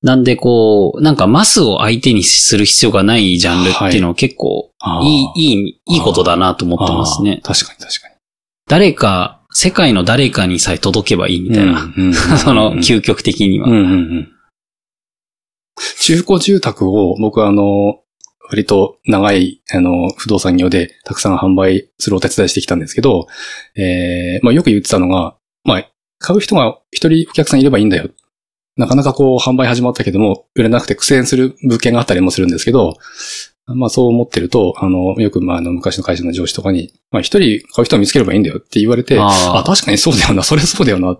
[0.04, 4.70] なんでこう、なんかマスを相手にする必要がないジャンルっていうのは結構
[5.02, 7.40] いい、いい、いいことだなと思ってますね。
[7.42, 8.14] 確かに確かに。
[8.68, 11.90] 誰か、世界の誰かにさえ届けばいいみたいな。
[12.36, 13.66] その、究極的には。
[13.66, 14.28] うんうんうん。
[16.00, 18.00] 中古住宅を僕はあの、
[18.50, 23.26] 割と長い、あの、不動産業でたくさん販売するお手伝いしてきたんですけど、
[23.74, 28.10] えー、まあよく言ってたのが、まあ、買う人が一人お客さんいればいいんだよ。
[28.76, 32.96] なかなかこう販売始まったけども、売れなくて苦戦する物件があったりもするんですけど、
[33.66, 41.16] まあそう思ってると、あの、よくまああの昔の会社の上司とかに、まあ一人買う人を見つければいいんだよって言われて、あーあ、確かにそうだよな、それそうだよな。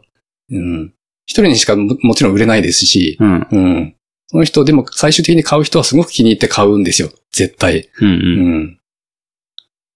[0.50, 0.92] うん。
[1.26, 3.46] 一人にしかももちろん売れないですし、うん。
[3.50, 3.96] うん。
[4.26, 7.10] その人、でも最終的に買う人はすごく気に入って買うんですよ。
[7.32, 7.88] 絶対。
[8.00, 8.78] うんう。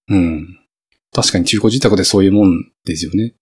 [0.08, 0.16] うんん。
[0.16, 0.58] うん。
[1.12, 3.34] 確かに中古住宅でそういうもんですよね。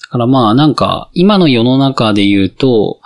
[0.00, 3.00] だからまあなんか、今の世の中で言うと、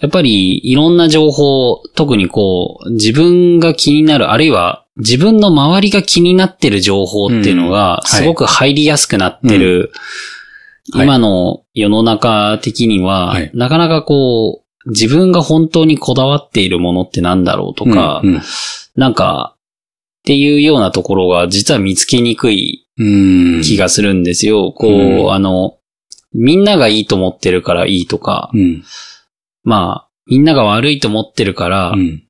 [0.00, 8.08] やっぱりいろんな情報、特にこう、自分が気になる、あるいは自分の周りが気になってる情報っていうのが、はい。
[8.08, 9.92] すごく入りやすくなってる、
[10.92, 11.04] はい。
[11.04, 13.50] 今の世の中的には、はい。
[13.54, 18.40] なかなかこう、自分が本当にこだわっているものってなんだろうとか、うん。
[18.96, 23.04] なんか、っていうようなところが実は見つけにくいう
[23.58, 23.62] ん。
[23.62, 24.72] 気がするんですよ。
[24.72, 24.94] こう、う
[25.26, 25.32] ん。
[25.32, 25.76] あの、
[26.32, 28.84] みんながいいと思ってるからいいとか、うん。
[29.62, 32.22] まあ、みんなが悪いと思ってるから、うん。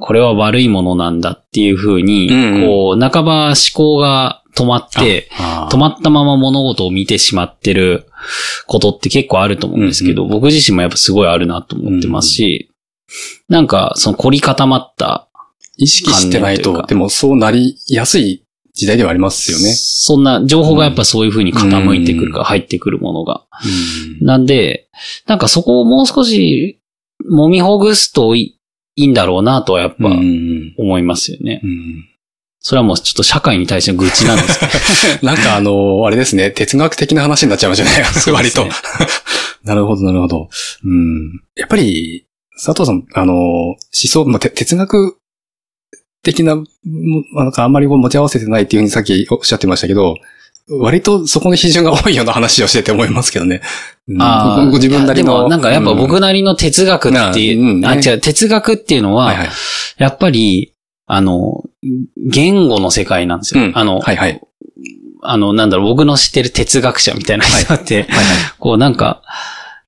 [0.00, 5.28] これは悪いものなんだっていうふうに、うんこう、半ば思考が止まって、
[5.70, 8.06] 止まったまま物事を見てしまってる
[8.66, 12.70] ことって結構あると思うんですけど、うん僕自身もやっぱすごいあるなと思ってますし、
[13.48, 15.28] なんか、その凝り固まった、
[15.76, 18.44] 意識してないと、でもそうなりやすい
[18.78, 19.74] 時代ではありますよね。
[19.74, 23.44] そんな情報がやっぱそういう風に傾いてくるか、入ってくるものが。
[24.20, 24.88] なんで、
[25.26, 26.80] なんかそこをもう少し
[27.28, 28.56] 揉みほぐすとい
[28.94, 31.60] いいんだろうなとはやっぱうん思いますよね。
[31.64, 32.04] うん
[32.60, 34.66] それはもうちょっと社会に対しての愚痴なんですけ
[35.20, 35.26] ど。
[35.32, 38.04] なんかあの、あれですね、哲学的な話になっちゃいましたね。
[38.34, 38.66] 割と。
[39.64, 40.48] なるほど、なるほど。
[40.84, 41.40] うん。
[41.56, 42.26] やっぱり、
[42.56, 45.17] 佐藤さん、あの、思想、まあ、て哲学
[46.22, 46.64] 的な、も
[47.34, 50.16] なんかあんまり持ち合わせてないっていうふうにさっきおっしゃってましたけど、
[50.70, 53.62] 割とそこの批准が多いような話をしてて思いますけどね。
[54.06, 55.36] うんああご自分なりの。
[55.36, 59.48] でもなんかやっぱ僕なりの哲学っていう、うんあ、ね違う、哲学っていうのは、はいはい。
[59.98, 60.74] やっぱり、
[61.06, 61.64] あの、
[62.16, 63.64] 言語の世界なんですよ。
[63.64, 64.40] うんあの、はいはい。
[65.22, 68.24] あの、なんだろう、僕の知ってる哲学者みたいな人って、はいはい。
[68.58, 69.22] こうなんか、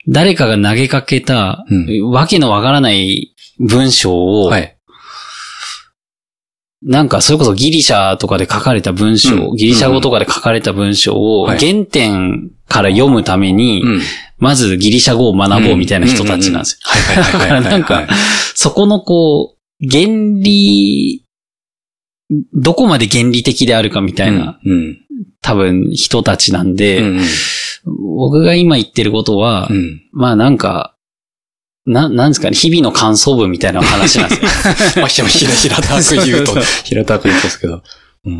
[0.08, 1.64] 誰かが投げかけた、
[2.00, 4.76] うわけのわからない文章を、はい。
[6.82, 14.00] なんかそれこそギリシャとかで書かれた文章、うんギリシャ語とかで書かれた文章をはい原点から読むために、うん。
[14.38, 16.78] まずギリシャ語を学ぼうみたいな人たちなんですよ。
[16.84, 17.62] はいはいはいはいはい。
[17.64, 18.08] だからなんか、
[18.54, 20.06] そこのこう、原
[20.40, 21.26] 理、
[22.54, 24.98] どこまで原理的であるかみたいな、うん。
[25.42, 27.20] 多分人たちなんで、うん。
[28.16, 30.02] 僕が今言ってることは、うん。
[30.12, 30.94] まあなんか、
[31.90, 34.48] な、なんですかね、日々の感想文みたいな話なんですよ。
[35.02, 37.82] まあ、ひら、平たく言うと 平たく言うとですけど。
[38.26, 38.34] うん。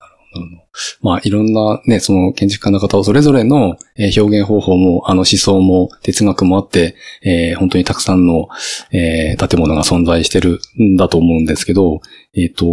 [0.00, 0.66] なるほど。
[1.00, 8.48] まあ、いろんなね、その建築家の方それぞれのえー表現方法も、あの思想も哲学もあって、えー本当にたくさんの、
[8.92, 12.00] えー建物が存在してるんだと思うんですけど、
[12.34, 12.66] えっ、と、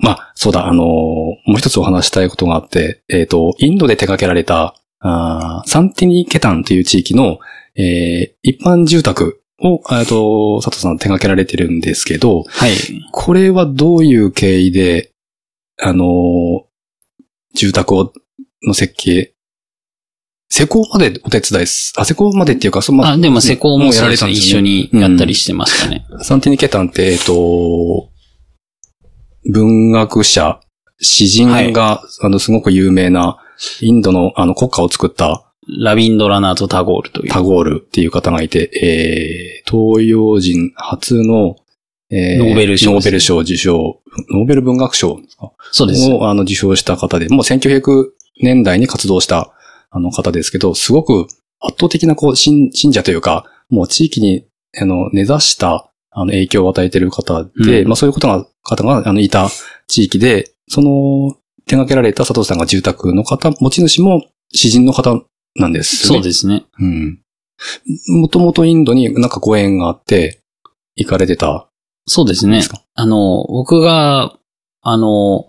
[0.00, 7.38] まあ、そうだ、あの、もう一つお話したいことがあって、えっ、と、インドで手掛けられた、あーサンティニケタンという地域の、
[7.78, 12.72] えー一般住宅を、えっと、佐藤さん手掛けられてるんですけど、はい。
[13.12, 15.12] これはどういう経緯で、
[15.78, 16.68] あのー
[17.54, 18.12] 住宅を、
[18.62, 19.32] の設計、
[20.50, 24.30] 施工までお手伝いす、あ、施工までっていうか、その、まあ、でも施工もそうですね。
[24.30, 26.06] 一緒にやったりししてましたね。
[26.22, 28.10] サンティニケタンって、えっと、
[29.50, 30.60] 文学者、
[31.00, 33.38] 詩人が、あの、すごく有名な、
[33.80, 37.30] インドの、あの、国家を作った、ラビンドラナート・タゴールという。
[37.30, 38.70] タゴールっていう方がいて、
[39.62, 41.56] えー、東洋人初の、
[42.10, 44.00] えノーベル賞ノーベル賞受賞、
[44.30, 45.52] ノーベル文学賞ですか？
[45.72, 46.10] そうです。
[46.10, 48.06] をあの受賞した方で、もう1900
[48.40, 49.52] 年代に活動した
[49.90, 51.26] あの方ですけど、すごく
[51.60, 54.46] 圧倒的なこう信信者というか、もう地域に
[54.80, 59.50] あの根ざしたあの影響を与えている方で、うんまあそういうことが、方があのいた
[59.86, 65.20] 地域で、その手掛けられた佐藤さんが住宅の方、持ち主も詩人の方
[65.54, 66.64] なんです、そうですね。
[66.78, 67.20] うん。
[68.08, 70.40] もともとインドになんかご縁があって、
[70.96, 71.68] 行かれてた
[72.06, 72.62] そうですね
[72.94, 74.36] あの、僕が、
[74.82, 75.46] あの、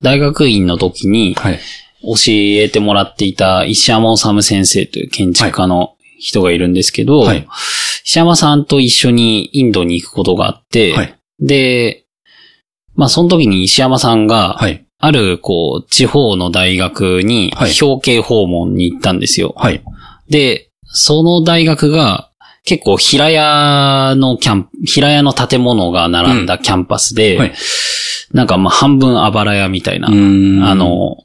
[0.00, 1.60] 大学院の時にはい。
[2.02, 7.48] 教えてもらっていた石山治先生という建築家の人がいるんですけど、はい
[8.04, 11.18] 石山さんと一緒にインドに行くことがあって、はい。
[11.40, 12.06] で、
[12.94, 14.85] まあその時に石山さんが、はい。
[15.06, 17.72] ある、こう、地方の大学にはい。
[17.80, 19.54] 表敬訪問に行ったんですよ。
[19.56, 19.82] はい。
[20.28, 22.30] で、その大学が
[22.64, 27.54] 結構平屋のキャン、平屋の建物が並んだキャンパスで、はい。
[28.32, 30.64] なんかまあ半分あばら屋みたいな、うん。
[30.64, 31.18] あ、の、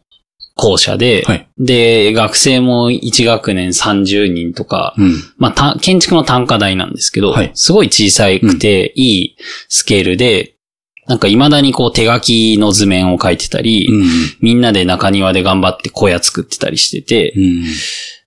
[0.56, 1.48] 校舎で、はい。
[1.58, 5.16] で、学生も1学年30人とか、うん。
[5.38, 7.52] まあた、建築の単価台なんですけど、はい。
[7.56, 9.38] すごい小さくていい
[9.70, 10.58] スケールで、
[11.08, 14.06] なんか未だにこう手書きの図面を描いてたり、うん。
[14.40, 17.64] みんなで中庭で頑張って小屋作ってたりしてて、うん。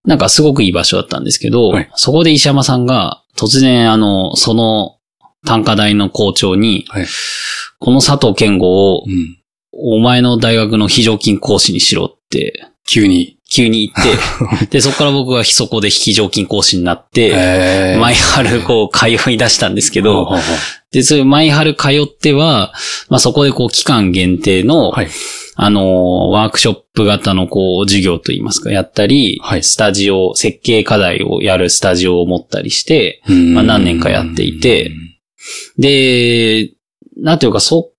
[0.05, 4.99] なんかすごくいい場所だったんですけど、はいそこで石山さんが突然あの、その
[5.47, 7.07] 単価台の校長に、はい
[7.79, 9.39] この佐藤健吾をうん。
[9.77, 13.39] お前の大学の非常勤講師にしろって急に。
[13.55, 20.41] 急に言って、 で、そこから僕はそこで非常勤講師になって、え毎春こう通い出したんですけど、は
[20.91, 22.73] で、そういう毎春通っては、
[23.09, 25.09] まあそこでこう期間限定の、はい。
[25.57, 25.85] あのー、
[26.31, 29.63] ワークショップ型のこう、授業といいますか、やったり、はい。
[29.63, 34.91] スタジオ、設計課題をやるスタジオを持ったりして、ままあ何年かやっていて、
[35.79, 36.73] で、
[37.17, 37.93] なんていうか、そ、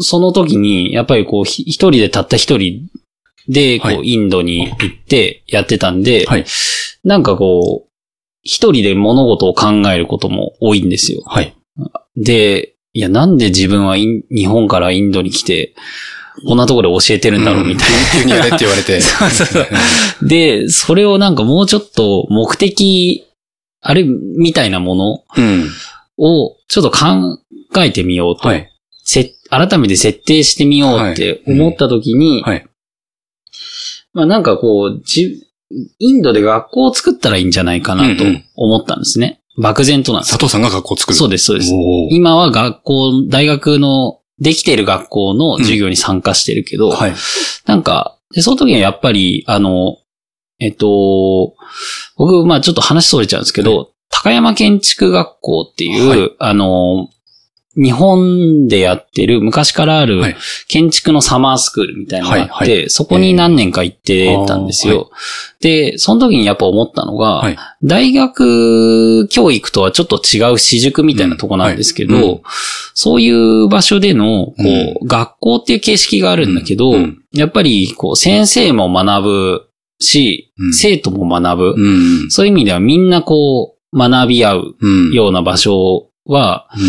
[0.00, 2.90] その時に、やっぱりこう、ひ一人でたった一人
[3.50, 6.44] で、こう、はいインドに行ってやってたんで、はい。
[7.04, 7.90] なんかこう、
[8.42, 11.22] 一人で物事を考えることも多いんですよ。
[11.26, 11.54] はい。
[12.16, 15.74] で、いや、なんで自分は日本からインドに来て、
[16.46, 17.88] こんなところで教えてるんだろうみたい
[18.20, 19.00] 急にやれって言われて。
[19.02, 19.68] そうそうそう
[20.22, 20.28] な。
[20.28, 23.24] で、それをなんかもうちょっと目的、
[23.82, 25.68] あれみたいなものうん。
[26.18, 27.38] をちょっと考
[27.82, 28.48] えてみようと。
[28.48, 28.70] はい。
[29.04, 32.66] せ改めて設定してみようって思った時に、はい。
[34.12, 35.46] まあなんかこう、じ、
[35.98, 39.40] インドで学校を作ったらいいんじゃないかなとうんうん思ったんですね。
[39.60, 41.14] 漠然となんです佐藤さんが学校を作る。
[41.14, 41.72] でそうです、そうです。
[42.10, 47.14] 今は学校、大学の、できている学校の授業に参加してるけど、はい。
[47.66, 49.98] なんか、で、その時にはやっぱり、あの、
[50.60, 51.54] えっと、
[52.16, 57.08] 僕、まあちょっと話それちゃうんですけど、高山建築学校っていう、はいあの、
[57.76, 60.36] 日本でやってる昔からあるはい。
[60.66, 65.10] 建築のサマースクールみたいなのがあって、はいはそこに何年か行ってたんですよ。
[65.60, 67.56] で、その時にやっぱ思ったのが、はい。
[67.84, 72.40] 大学教育とはちょっと違う私塾みたいなとこなんですけど、うんはいうん。
[72.94, 76.94] そういう場所での、こう、う学校っていう形式があるんだけど、
[77.32, 79.68] やっぱり、こう、先生も学ぶ
[80.00, 80.74] し、うん。
[80.74, 82.30] 生徒も学ぶ、うん。
[82.30, 85.12] そういう意味ではみんなこう、学び合ううん。
[85.12, 86.82] ような場所は、うん。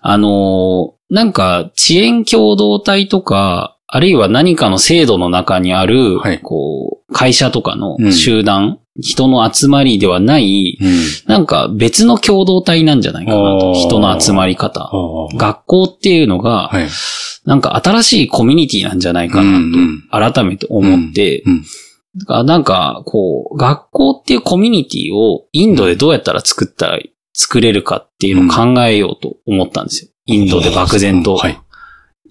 [0.00, 10.88] あのーなんか、遅延共同体とか、あるいは何かの制度の中にある、はいこう、会社とかのうん集団、人の集まりではない、うん。
[11.26, 13.72] なんか別の共同体なんじゃないかなと。
[13.74, 14.90] 人の集まり方。
[15.36, 16.88] 学校っていうのが、はい。
[17.46, 21.64] なんか新しいコミュニティなんじゃないかなうんうんと、改めて思って、うんうん
[22.26, 26.98] なんか、こう、学校っていうコミュニティをインドでどうやったら作ったら、
[27.38, 30.10] 作れるかっていうのを考えようと思ったんですよ。
[30.26, 31.58] インドで漠然とはい。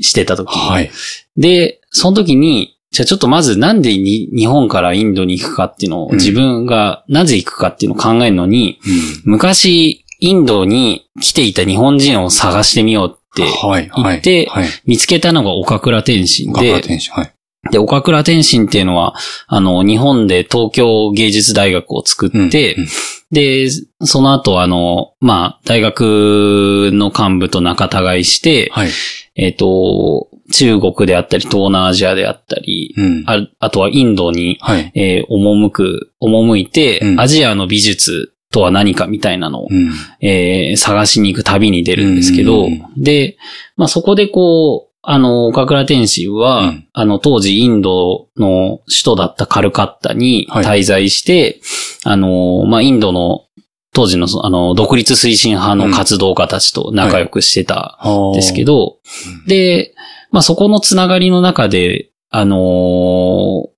[0.01, 0.69] してた時に。
[0.69, 0.91] はい。
[1.37, 8.79] で、その時に、じゃあちょっとまずなんでに日本からインドに行くかっていうのを、うん自分がなぜ行くかっていうのを考えるのに、
[9.23, 13.87] 昔、インドに来ていた日本人を探してみようってはい。
[13.89, 14.15] はい。
[14.15, 14.67] 行ってはい。
[14.85, 16.73] 見つけたのが岡倉天心で。
[16.73, 17.33] はい。
[17.71, 19.15] で、岡倉天心っていうのは、
[19.47, 22.87] あの、日本で東京芸術大学を作って、うんうん
[23.31, 23.67] で、
[24.01, 28.89] その後、あの、まあ、大学の幹部と仲違いして、はい。
[29.35, 33.23] えっ、と、中国であったり、東南アジアであったり、うん。
[33.27, 34.91] ああとはインドに、はい。
[34.95, 39.91] えー赴く、赴いて、うんアジアの美術とは何かみたいなのを、うん。
[40.21, 43.37] えー探しに行く旅に出るんですけど、うんで、
[43.75, 46.87] まあそこでこう、あの、岡倉天心は、うん。
[46.91, 50.65] あの、当時インドの首都だったカルカッタにはい。
[50.65, 51.61] 滞在して、
[52.03, 53.45] あの、まあインドの
[53.93, 58.97] 当時のそあの、独立推進派の活動家たちと仲良くしてたんですけど、
[59.43, 59.47] うん。
[59.47, 59.93] で、
[60.31, 63.69] まあそこのつながりの中で、あのー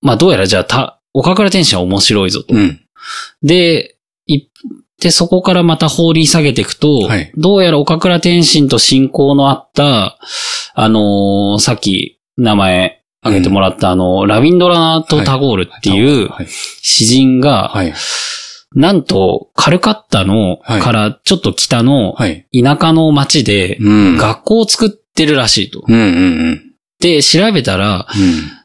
[0.00, 2.54] まあどうやらじゃあた、岡倉天心は面白いぞと。
[2.54, 2.80] うん。
[3.42, 4.48] で、い
[5.00, 10.18] で、そこからまた放り下げていくと、はいどうやら岡倉天心と親交のあった、
[10.74, 16.46] あのーさっき名前挙げてもらった、あの、ラビンドラナート・タゴールっていうはい。
[16.48, 17.94] 詩人が、はい。
[18.74, 22.46] なんと、カルカッタの、はいからちょっと北のはい。
[22.52, 24.16] 田舎の町で、うん。
[24.16, 25.84] 学校を作ってるらしいと。
[25.86, 26.06] うんうんう
[26.52, 26.62] ん。
[27.00, 28.06] で、調べたら、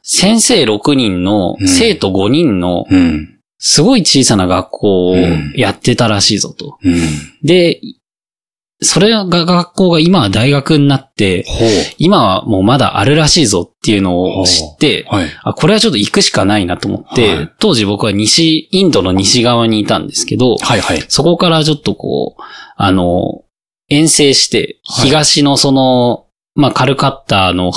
[0.01, 3.32] 先生6人のうん生徒5人のうん。
[3.63, 3.65] うん。
[3.65, 6.77] すごい小さな学校をうんやってたらしいぞと。
[6.83, 6.95] うん。
[7.43, 7.79] で、
[8.83, 11.45] それが学校が今は大学になって。
[11.97, 15.29] 今はもうまだあるらしいぞっていうのを知って、はい。
[15.43, 21.05] あ、これはちょっと行くしかないなと思って、はい当時僕は西、インドの西側にいたんですけど、はいはい。
[21.07, 22.41] そこからちょっとこう、
[22.75, 23.43] あの、
[23.89, 27.71] 遠征して、はい東のその、まあ、カルカッタの、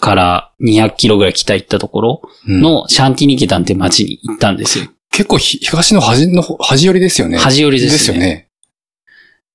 [0.00, 4.86] から200キロぐらい北行ったところうんのシャンティニケタンって町に行ったんですよ。
[5.14, 7.38] 結構ひ東の端の方、端寄りですよね。
[7.38, 7.92] 端寄りですね。
[7.92, 8.48] ですよね。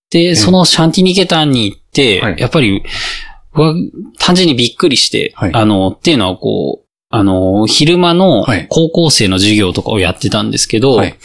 [0.10, 2.82] で、そのシャンティニケタンに行って、はいやっぱり、
[4.20, 11.18] 単純にびっくりして、はいあの、っていうのはこう、あの、昼間のはい高校生の授業とかをやってたんですけど、はい。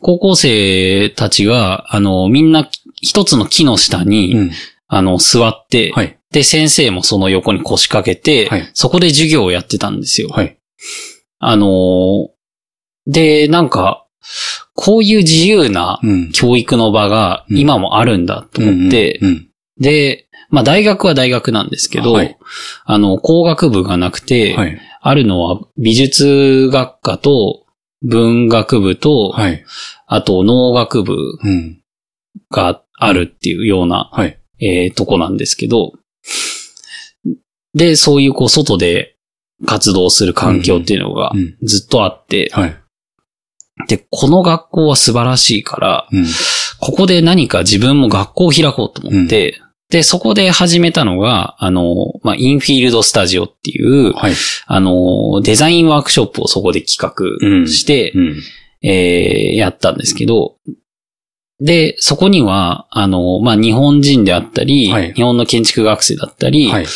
[0.00, 4.50] 高校生たちが、あの、みんな一つの木の下に、うん。
[4.86, 6.16] あの、座って、はい。
[6.30, 10.28] で、先生もその横に腰掛けて、はいそこで授業をやってたんですよ。
[10.28, 10.56] はい。
[11.40, 12.30] あの、
[13.10, 14.06] で、なんか、
[14.74, 16.32] こういう自由なうん。
[16.32, 19.48] 教育の場がうん今もあるんだと思って、うんうん。
[19.78, 22.38] で、まあ大学は大学なんですけど、はい
[22.84, 24.78] あの、工学部がなくて、はい。
[25.02, 27.64] あるのは美術学科と
[28.02, 29.64] 文学部と、はい。
[30.06, 31.82] あと農学部うん。
[32.50, 34.38] があるっていうような、はい。
[34.60, 35.92] えーとこなんですけど、
[37.74, 39.16] で、そういうこう外で
[39.66, 41.56] 活動する環境っていうのがうん。
[41.62, 42.79] ずっとあって、はい。
[43.88, 46.26] で、この学校は素晴らしいから、うん。
[46.80, 49.60] ここで何か自分も学校を開こうと思って、
[49.90, 54.34] で、そこで始めたのが、あの、まあ、インフィールドスタジオっていう、はい。
[54.66, 58.42] あの、デザインワークショップをそこで企画して、うん。
[58.82, 60.56] えーやったんですけど、
[61.60, 66.86] で、そこには、あの、まあ、日本人であったり、はい日本の建築学生だったり、はい。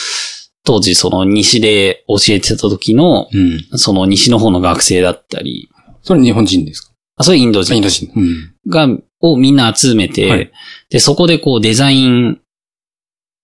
[0.64, 3.78] 当時その西で教えてた時の、うん。
[3.78, 5.68] その西の方の学生だったり、
[6.04, 6.92] それ日本人ですか？
[7.16, 8.12] あ、それインドイン人ド人。
[8.14, 8.54] うん。
[8.68, 8.88] が、
[9.20, 10.52] をみんな集めて、はい
[10.90, 12.40] で、そこでこうデザイン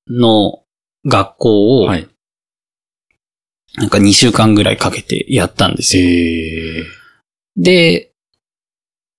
[0.08, 0.62] の
[1.06, 2.06] 学校を、はい。
[3.76, 6.04] なんか2週間ぐらいかけてやったんですよ。
[6.04, 6.84] え
[7.56, 8.12] で、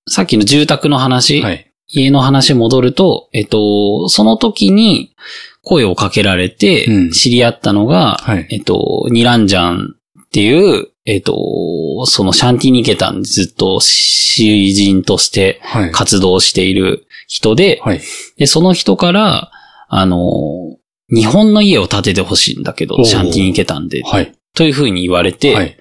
[0.08, 1.42] さっきの住宅の話、ー。
[1.42, 1.68] はい。
[1.94, 5.14] 家の話戻ると、えっと、その時に
[5.62, 8.48] 声をかけられてうん知り合ったのが、はい。
[8.50, 15.92] えっと、ニランジャンっていう、えっと、そのシャンティニケタンでずっと詩人としてはい。
[15.92, 18.02] 活動している人で、はい。
[18.38, 19.52] で、その人から、
[19.88, 20.78] あの、
[21.10, 24.34] 日本の家を建ててほしいんだけど、シャンティニケタンで、はい。
[24.54, 25.78] というふうに言われて、はい。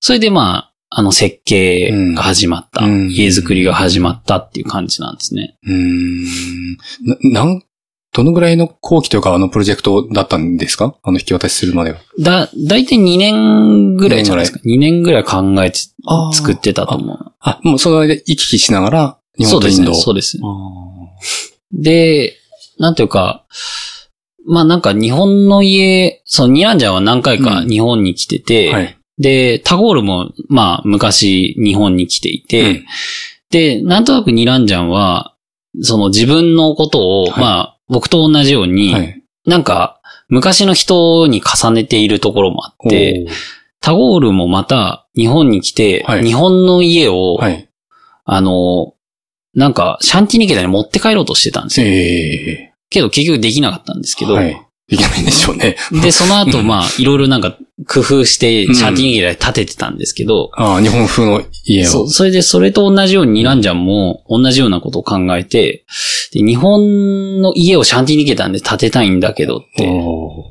[0.00, 5.58] それでまあ、あの設計が始まった、うん家づくりが始まったっていう感じなんですね。
[5.64, 6.24] うーん。
[7.32, 7.62] な、なん、
[8.16, 10.96] どのぐらいの後期というか、あのプロジェクトだったんですか？
[11.02, 11.98] あの引き渡しするまでは。
[12.18, 14.60] だ、だいたい2年ぐらいじゃないですか。
[14.64, 15.80] 2年ぐらい考えて
[16.32, 17.18] 作ってたと思う。
[17.40, 19.94] あ、もうその間行き来しながら、日本とインド。
[19.94, 20.40] そうですね。
[20.40, 20.56] そうで
[21.20, 21.20] す。
[21.70, 22.36] あで、
[22.78, 23.44] なんていうか、
[24.46, 28.96] まあなんか日本の家、そのニランジャンは何回かうん日本に来てて、ーはい。
[29.18, 32.84] で、タゴールもまあ昔日本に来ていて、うん
[33.50, 35.34] で、なんとなくニランジャンは、
[35.82, 39.22] その自分のことを、はいまあ僕と同じように、はい。
[39.46, 43.26] なんか昔の人に重ねているところもあって、
[43.80, 47.68] タゴールもまた日本に来て、はい日本の家を、はい。
[48.24, 48.94] あの、
[49.54, 51.86] なんか、シャンティニケタに持って帰ろうとしてたんですよ。
[51.86, 54.65] えけど結局できなかったんですえけど、はい。
[54.88, 55.76] できないんでしょうね。
[55.90, 57.58] で、その後、まあ、いろいろなんか
[57.88, 61.90] 工夫して、うんシャンティニケタに建ててたんですけど、ああ、日本風の家を。
[61.90, 65.84] そう、それでそれと同じようにニランジャンも同じようなことを考えて、
[66.32, 70.44] で日本の家をシャンティニケタンで建てたいんだけどって、お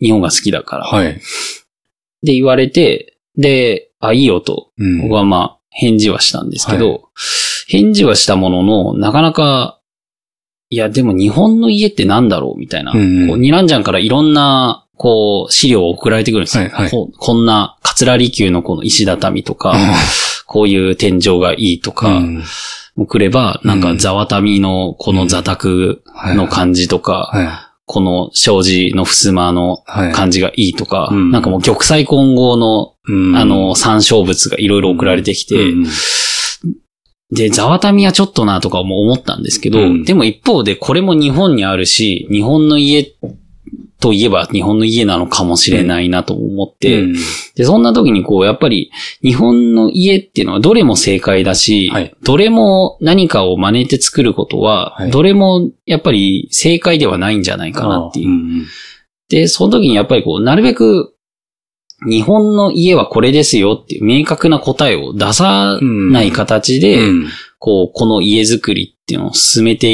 [0.00, 0.84] 日本が好きだから。
[0.86, 1.20] はい。
[2.22, 7.10] で、言われて、で、あ、いいよと、うん僕はまあ、返事はしたんですけど、
[7.68, 9.80] 返事はしたものの、なかなか、
[10.72, 12.92] いや、でも日本の家ってなんだろうみたいな。
[12.92, 13.28] うんうん。
[13.28, 16.64] こうニランジャンからいろんな、こう、資料を送られてくるんですよ。
[16.64, 16.90] はいはい。
[16.90, 19.74] ここんな、桂離宮のこの石畳とか、
[20.46, 22.42] こういう天井がいいとか、うん。
[22.96, 26.02] もくれば、なんか、ザワタミのこの座卓
[26.34, 29.84] の感じとか、はこの障子の襖の。
[30.14, 31.30] 感じがいいとか、うん。
[31.30, 33.36] なんかもう玉砕混合の、うん。
[33.36, 35.86] あの、参照物がいろいろ送られてきて、うん
[37.32, 40.04] で、ザワタミはちょっとなとかも思ったんですけど、うん。
[40.04, 43.10] でも一方でこれも日本にあるし、日本の家
[44.00, 47.14] といえば日本の家なのかもしれないなと思って、うん。
[47.54, 48.90] で、そんな時にこう、やっぱり
[49.22, 52.14] 日本の家っていうのはどれも正解だし、はい。
[52.22, 55.10] どれも何かを真似て作ることは、はい。
[55.10, 58.28] どれもやっぱり正解ではないんじゃないかなっていう。
[58.28, 58.66] ん。
[59.30, 61.14] で、その時にやっぱりこう、なるべく
[62.08, 67.28] 日本の家はこれですよっていう明確な答えを出さない形で、うん
[67.64, 69.92] こう、この家づくりっていうのを進めて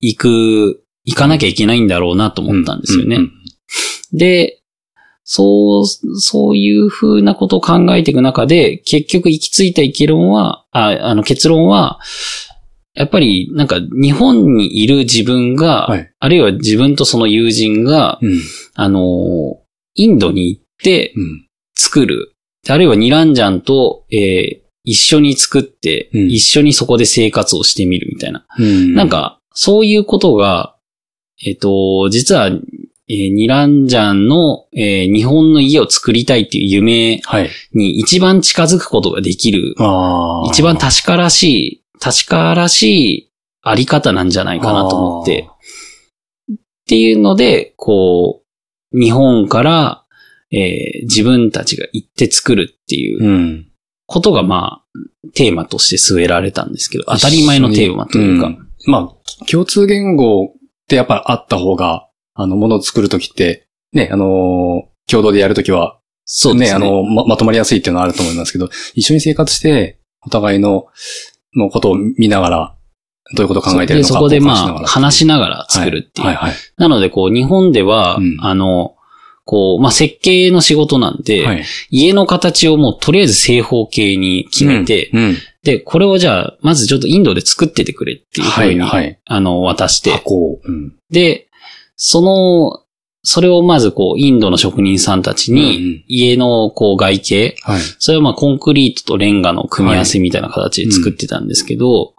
[0.00, 3.16] いく、いかなきゃいけないんだろうなと思ったんですよね。
[3.16, 3.32] うん
[4.12, 4.62] で、
[5.24, 12.00] そう、そういうふうなことを考えていく中で、結局行き着いた結論は、ああの結論は、
[12.94, 18.40] やっぱりなんか日本にいる自分が、はいあるいは自分とその友人が、うん。
[18.74, 19.00] あの、
[19.94, 20.62] インドに行っ。
[21.74, 22.32] 作る。
[22.68, 28.44] あるいはニランジャンと、えー一緒に作って、うん一緒にそこで生活をしてみるみたいな。
[28.58, 30.74] うんなん、か、そういうことが、
[31.46, 37.50] えっ、と、実は、えーニランジャンの、えー日本の家を作りたいっていう夢はい。
[37.74, 40.50] に一番近づくことができる、ああ。
[40.50, 43.30] 一番確からしい、確からしい
[43.62, 45.48] あり方なんじゃないかなと思って、
[46.50, 46.56] っ
[46.88, 48.42] ていうので、こ
[48.92, 50.01] う、日本から、
[50.52, 53.68] えー自分たちが行って作るっていううん。
[54.06, 58.48] ことが、まあ、テーマとして据えられたんですけど、当たり前のテーマというか。
[58.48, 60.48] んまあ、共通言語っ
[60.88, 66.76] てやっぱあった方が、あの、ものを作るときって、ね、あのー共同でやるときは、ね、そうですね。
[66.76, 70.86] あの、ま、まとまりやすいっていうのはあると思いますけど、一緒に生活して、お互いの、
[71.56, 72.76] のことを見ながら、
[73.34, 76.26] どういうことを考えてるのかそこでまあ、話しながら作るっていう。
[76.28, 78.94] はい、はい、なので、こう、日本では、うんあの、
[79.44, 81.64] こう、まあ、設計の仕事なんで、はい。
[81.90, 85.36] 家の形をもうとりあえず正方形に決めて、うん。
[85.62, 89.18] で、これをじゃあ、まずちょっとインドで作っててくれっていうふはい、うに、はい。
[89.24, 90.60] あの、渡して、箱を。
[90.64, 90.94] うん。
[91.10, 91.48] で、
[91.96, 92.82] その、
[93.24, 97.80] それをまずこう、インドの職人さんたちうんうにん、家のこう、外形、はい。
[97.98, 102.14] それはまあコンクリートとレンガの組み合わせみたいな形で作ってたんですけど、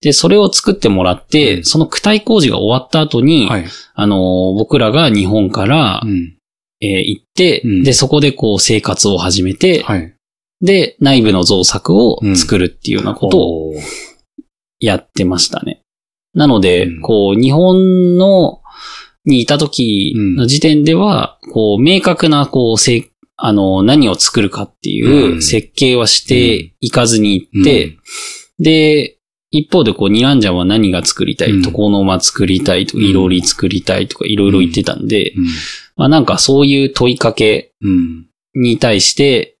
[0.00, 3.64] で、それを作ってもらって、うんその躯体工事が終わった後に、はい。
[3.94, 6.35] あの、僕らが日本から、うん。
[6.80, 7.82] えー行って、うん。
[7.82, 10.14] で、そこでこう生活を始めて、はい。
[10.60, 13.74] で、内部の造作を作るっていうようなことを
[14.78, 15.82] やってましたね。
[16.34, 17.02] なので、うん。
[17.02, 18.60] こう、日本の、
[19.24, 25.42] にいた時の時点では、こう、明確な、こう、せあの、何を作るかっていううん。
[25.42, 27.98] 設計はしていかずに行って、
[28.58, 29.15] で、
[29.50, 35.46] 一方でこう、ニランジャンは何が作りたい、うん床の間作りたいとか、うんいろり作りたいとか、いろいろ言ってたんで、うん。
[35.96, 38.26] まあなんかそういう問いかけうん。
[38.54, 39.56] に対して、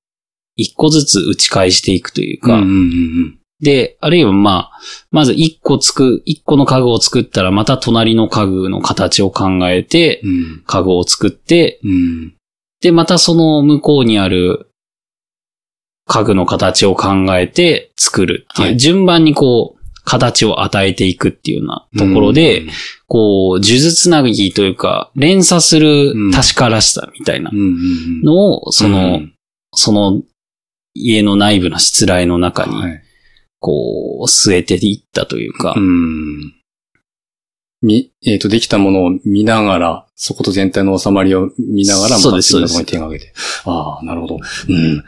[0.56, 4.80] 一個ずつ打ち返していくというか、うんうんうんで、あるいはまあ、
[5.10, 10.62] まず一個つく、一個の家具を作ったらまた隣の家具の形を考えて、うん。
[10.66, 12.34] 家具を作って、うん。
[12.82, 14.70] で、またその向こうにある
[16.06, 19.75] 家具の形を考えて作るっていう、はい順番にこう、
[20.06, 22.70] 形を与えていくっていうようなところで、うん、
[23.06, 27.50] こう、呪術つなぎというか、連鎖する確からしさみたいな。
[28.22, 29.32] のを、その、うん
[29.76, 30.22] その
[30.94, 33.02] 家の内部のしつらいの中に、はい。
[33.60, 36.54] こう、据えていったというか、うん。
[37.82, 43.32] み、えっ、と、できたものを見ながら、そこと全体の収まりを見ながら、またそうです次のところに手が挙げて。
[43.66, 44.36] ああ、なるほど。
[44.36, 45.04] うん、うん。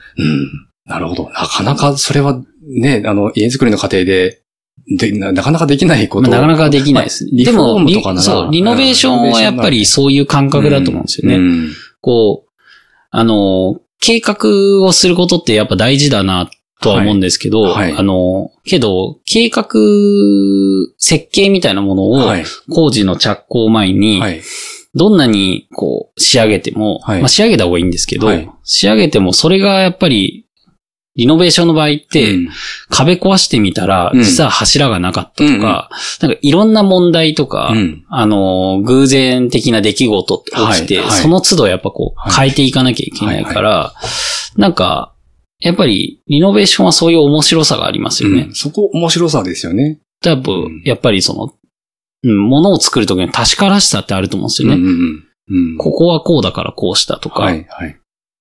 [0.85, 1.31] なるほど。
[1.31, 4.43] なかなか、それは、ね、あの、家作りの過程で、
[4.87, 7.31] でな、なかなかできないことまあなかなかできないですね。
[7.45, 11.37] まあでも、リフォームリとかならそう、リノベーションはやっぱりそういう感覚だと思うんですよね。
[11.37, 11.71] うん
[12.01, 12.51] こう、
[13.11, 16.49] あの、計画をすることってやっぱ大事だな
[16.81, 19.67] とは思うんですけど、はいはいあの、けど、計画、
[20.99, 22.45] 設計みたいなものをはい。
[22.71, 24.43] 工事の着工前に、はい。
[24.95, 30.47] どんなにこう仕上げても、はいまあ仕上げた方がいいんですけど、はい仕上げてもそれがやっぱり、
[31.19, 32.49] リノベーションの場合って、うん。
[32.89, 34.23] 壁壊してみたら、うん。
[34.23, 35.91] 実は柱がなかったとか、
[36.23, 38.05] なんかいろんな問題とか、うん。
[38.09, 42.51] あの、偶然的な出来事って起きて、その都度やっぱこう、はい。
[42.51, 43.93] 変えていかなきゃいけないから、
[44.57, 45.13] なんか、
[45.59, 48.43] やっぱり、リノベーションはそういう面白さがありますよね。
[48.43, 48.55] うん。
[48.55, 49.99] そこ面白さですよね。
[50.23, 51.53] 多分、やっぱりその、
[52.23, 54.79] うん、物を作るときに確からしさってあると思うんですよね。
[55.79, 57.53] ここはこうだからこうしたとか。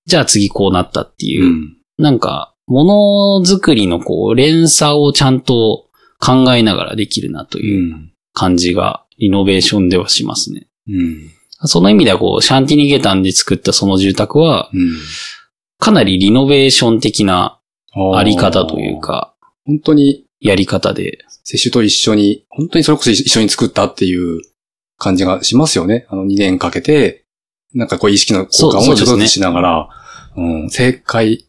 [0.06, 1.78] じゃあ次こうなったっていう、うん。
[1.98, 5.88] なんか、ものづくりのこう、連鎖をちゃんと
[6.20, 7.62] 考えながらできるなとう。
[7.62, 10.68] いうん感じが、リノベーションではしますね。
[10.88, 11.32] うん。
[11.66, 14.92] その意味ではこう、シャンティニゲタンで作ったその住宅は、うん。
[15.80, 17.60] かなりリノベーション的な
[18.16, 19.02] あり方という。
[19.02, 19.34] か、
[19.66, 21.26] 本当に、やり方で。
[21.44, 24.42] 接種と一緒に、本当にそれこそ一緒に作ったっていう
[25.00, 26.06] 感じがしますよね。
[26.10, 27.26] あの2年かけて、
[27.74, 29.90] なんかこう意識の交換をちょっとずつしながら、
[30.36, 31.48] うん、正解、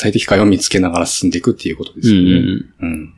[0.00, 2.30] 最適解を見つけながら進んでいくっていうことですよね。
[2.30, 2.36] うん
[2.80, 2.92] うん。
[2.92, 3.14] うん。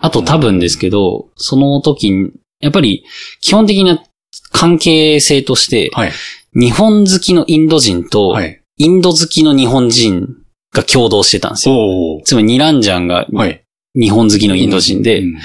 [0.00, 3.04] あと多分ですけど、その時に、やっぱり
[3.40, 4.02] 基本的な
[4.50, 6.12] 関係性として、はい。
[6.54, 8.60] 日本好きのインド人と、はい。
[8.78, 10.26] インド好きの日本人
[10.72, 12.20] が共同してたんですよ。
[12.24, 13.62] つまりニランジャンがはい。
[13.94, 15.38] 日本好きのインド人で、うん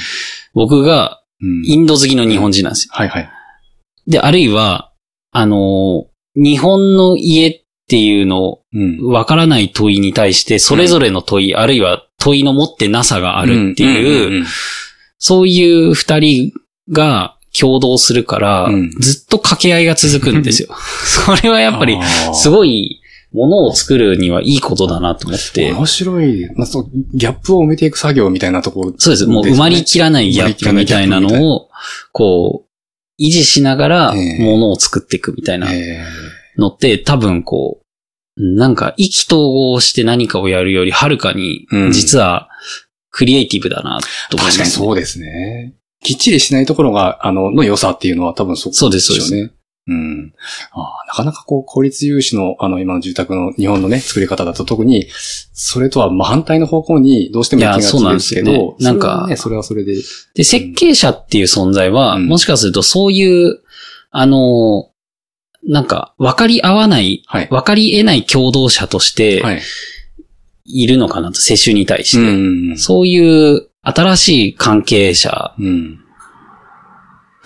[0.56, 2.92] 僕がうんインド好きの日本人なんですよ。
[2.94, 3.30] はいはい。
[4.08, 4.92] で、あるいは、
[5.32, 7.59] あのー日本の家
[7.90, 9.00] っていうのうん。
[9.02, 14.46] わからない問いに対して、それぞれの問い、あるいは問いの持ってなさがあるっていう、
[15.18, 16.54] そういう二人
[16.92, 18.92] が共同するから、うん。
[19.00, 20.70] ずっと掛け合いが続くんですよ。
[21.26, 21.98] それはやっぱり、
[22.36, 22.52] すい。
[22.52, 23.02] ごい、
[23.34, 26.48] ものを作るにはいいことだなと思って、面白い。
[26.56, 29.26] まあ、そう、ギャップを埋めていく作業みたいなところ、そうです。
[29.26, 31.70] もう埋まりきらないギャップみたいなのを、
[32.12, 32.70] こう、
[33.20, 34.44] 維持しながら、ええ。
[34.44, 35.72] ものを作っていくみたいな。
[35.74, 36.06] え
[36.58, 37.86] のって、多分こう、
[38.56, 42.50] なんか意気投合して何かをやるよりはるかにうん、実は、
[43.12, 45.74] クリエイティブだな、とー思います、確かにそうですね。
[46.02, 49.52] きっちりしないところが、あの、の良さっていうのは多分そそうですよね。
[49.88, 50.34] うん。
[50.72, 55.08] ああなかなかこう、効率重視の、あの、今の住宅の日本のね、作り方だと特に、
[55.52, 59.96] それとは真反対の方向にどうしても行きがちいやそうなんでですすよねけど、なんかそれはね、それはそれで。
[60.36, 63.60] で、設計者っていう存在は、うんもしかするとそういう、
[64.12, 64.89] あの、
[65.68, 67.48] なんか、分かり合わない、はい。
[67.50, 69.62] 分かり得ない共同者としてはい。
[70.66, 72.32] いるのかなと、世襲に対して。
[72.32, 76.00] んそういう新しい関係者うん。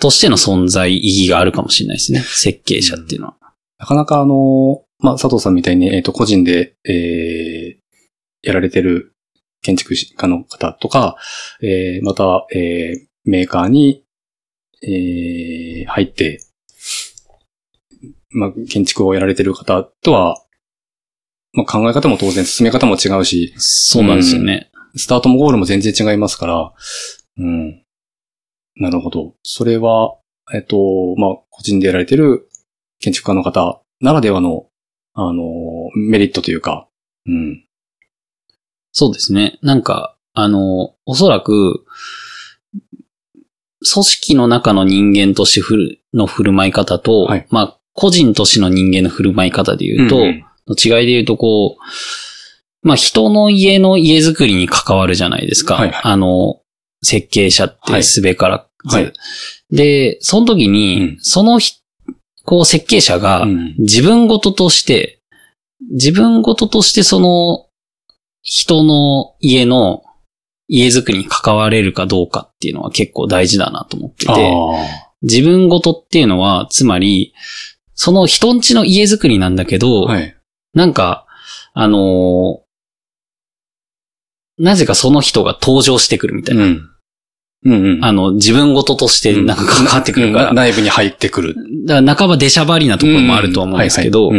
[0.00, 2.20] としての存在意義があるかもしれないですね。
[2.20, 3.36] 設計者っていうのは。
[3.78, 9.14] なかなかあの、まあ、佐藤さんみたいに、えっ、と、個人で、えー、やられてる
[9.62, 11.16] 建築士家の方とか、
[11.62, 14.04] えー、また、えー、メーカーに、
[14.82, 16.40] えー、入って、
[18.34, 20.42] まあ、建築をやられてる方とは、
[21.52, 24.70] まあ、考え方も当然進め方も違うし、そうなんですよね。
[24.96, 26.72] スタートもゴールも全然違いますから、
[27.38, 27.84] うん。
[28.76, 29.34] なるほど。
[29.42, 30.16] それは、
[30.52, 30.76] えっと、
[31.16, 32.48] まあ、個人でやられてる
[32.98, 34.66] 建築家の方ならではの、
[35.14, 35.42] あの、
[35.94, 36.88] メリットというか、
[37.26, 37.64] うん。
[38.92, 39.58] そうですね。
[39.62, 41.84] なんか、あの、おそらく、
[43.92, 50.44] 組織の中の人間としてふるの振る舞い方と、はいまあ、個人としての人間の振る舞い方で言うと、うんうん。
[50.66, 55.76] の違いで言うと、こう、まあ、人の家の家づくりに関わるじゃないですか。
[55.76, 56.00] はいはい。
[56.02, 56.60] あの、
[57.02, 59.12] 設計者ってすべからず、はい。
[59.70, 61.16] で、その時に、うん。
[61.20, 61.74] そのひ、
[62.44, 63.74] こう、設計者がうん。
[63.78, 65.20] 自分事として、
[65.92, 67.66] 自分事としてその
[68.42, 70.02] 人の家の
[70.68, 75.10] 家づくりに関われるかどうかっていうのは結構大事だなと思ってあて、あ。
[75.22, 77.34] 自分事っていうのは、つまり、
[77.94, 80.36] その人んちの家づくりなんだけど、はい。
[80.74, 81.26] なんか、
[81.72, 82.64] あのー
[84.56, 86.64] なぜかその人が登場してくるみたいな。
[86.66, 86.90] ん。
[87.64, 88.04] うんうん。
[88.04, 90.50] あの、自分事としてなんか関わってくるから。
[90.50, 91.56] う ん内部に入ってくる。
[91.86, 94.30] だから半ば出しゃばりなところもあるとは思うんですけど、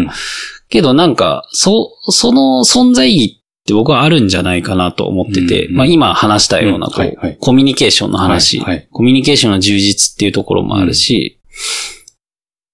[0.69, 11.39] けどなんか、そ、その存在意義って僕はあるんじゃないかなと思ってて、うんまあ今話したような、うんこう、コミュニケーションの話、はいはいコミュニケーションの充実っていうところもあるし、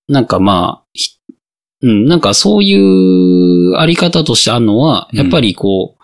[0.07, 1.17] なんかまあ、ひ
[1.83, 6.03] うん、なんかそういうあり方としてあるのは、うんやっぱりこう、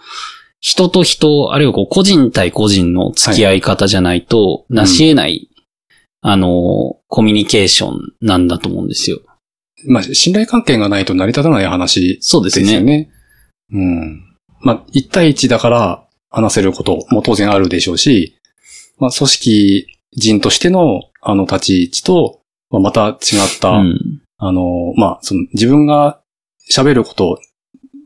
[0.59, 5.49] 人と人、あるいはこう個人対個人の付き合い方じゃないと、い成し得ない、
[6.21, 9.19] あの、コミュニケーションなんだと思うんですよ。
[9.85, 12.85] まあ、信頼関係がないと成り立たない話そうでですすよね。
[12.85, 13.09] ね。
[13.71, 14.23] うん。
[14.61, 18.35] まあ、一対一だから話せることも当然あるでしょうし、
[18.97, 24.21] まあ、組織人としてのあの立ち位置と、まあまた違った、うん。
[24.37, 26.21] あの、まあ、その自分が
[26.71, 27.39] 喋ること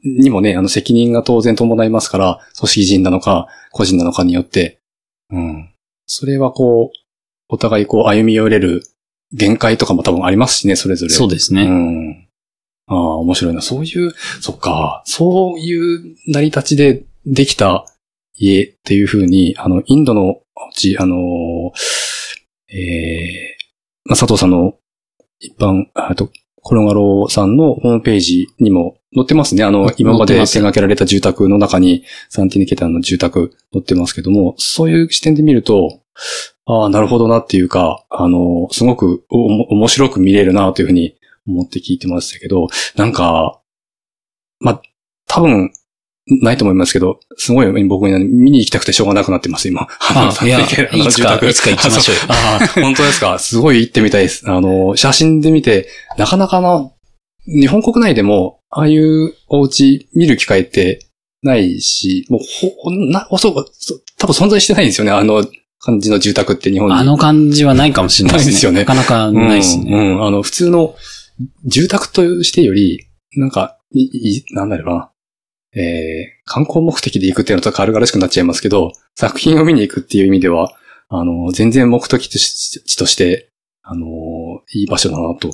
[0.03, 4.79] にもね、あの責任が当然伴いますから、組織人なのか、個人なのかによって、
[5.31, 5.73] うん。
[6.05, 6.97] それはこう、
[7.49, 8.83] お互いこう歩み寄れる
[9.33, 11.07] 限界とかも多分ありますしね、それぞれ。
[11.07, 11.65] うそうですね。
[11.65, 12.27] ん。
[12.87, 13.61] ああ、面白いな。
[13.61, 17.85] そういう、そっか、そういう成り立ちでできた
[18.35, 20.41] 家っていう風に、あの、インドのう
[20.73, 21.15] ち、あの、
[22.69, 23.50] ええまあ、
[24.15, 24.75] 佐藤さんの
[25.39, 26.29] 一般、あと、
[26.63, 29.63] コロガロさんのホームページにも載ってますね。
[29.63, 36.01] あの今まで手掛けられた住宅の中に、サンティニケタンの住宅載ってますけども、そういう視点で見ると、
[36.65, 41.15] ああ、なるほどなっていうか、あの、すごくおも面白く見れるなというふうに
[41.47, 43.59] 思って聞いてましたけど、なんか、
[44.59, 44.81] まあ、
[45.27, 45.71] 多分、
[46.27, 49.87] ないと思いますけど、すごい僕に見に行きたくてしょうがなくなってます、今。
[49.99, 52.17] あいやサンティニケタンのいつかいつか行きましょう
[52.83, 53.39] 本当ですか？
[53.39, 54.43] すごい行ってみたいです。
[54.49, 56.89] あの、写真で見て、なかなかな、
[57.47, 60.99] 日本国内でも、ああいうお家見る機会って
[61.41, 62.41] ないし、もう、
[62.83, 65.45] ほ、な、そう、そう多分存在してないんですよね、あの
[65.79, 66.95] 感じの住宅って日本に。
[66.95, 68.51] あの感じはないかもしれないですね。
[68.51, 69.83] ないですよねなかなかないですね。
[69.91, 70.23] うん、うん。
[70.25, 70.95] あの、普通の
[71.65, 75.10] 住宅としてより、なんか、い、い、なんだろうな。
[75.73, 80.73] えー、観光目的で行くっていうのと軽々しくなっちゃいますけど、作品を見に行くっていう意味では、
[81.09, 83.49] あの、全然目的地として、
[83.83, 84.07] あの、
[84.73, 85.51] いい場所だなと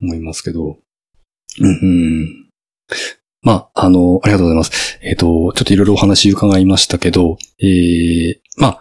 [0.00, 0.78] 思いますけど。
[1.60, 2.50] うん、うん。
[3.42, 4.98] まあ、あの、ありがとうございます。
[5.02, 8.80] えっ、と、ちょっといろいろお話伺いましたけど、えー、まあ、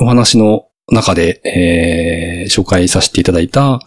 [0.00, 3.80] お話の中で、えー紹介させていただいた、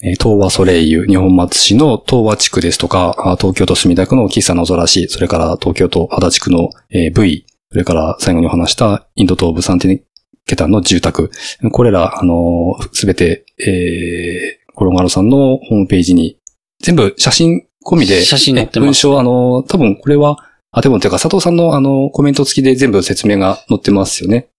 [0.00, 10.02] 東和ソレイユ、日本松市の東和地区ですとか、あ東京都墨田区の喫茶のぞらし、それから東京都足立区の、えー V、それから最後にお話したインド東部サンティ
[10.44, 11.30] ケタンの住宅。
[11.72, 16.38] これら、あのすべて、えー、コロンガロさんのホームページに、
[16.80, 20.36] 全部写真込みで、写真載ってます文章、あの多分これは、
[20.72, 24.50] あ、でも、てか、佐藤さんの、あの、コメント付きで全部説明が載ってますよね。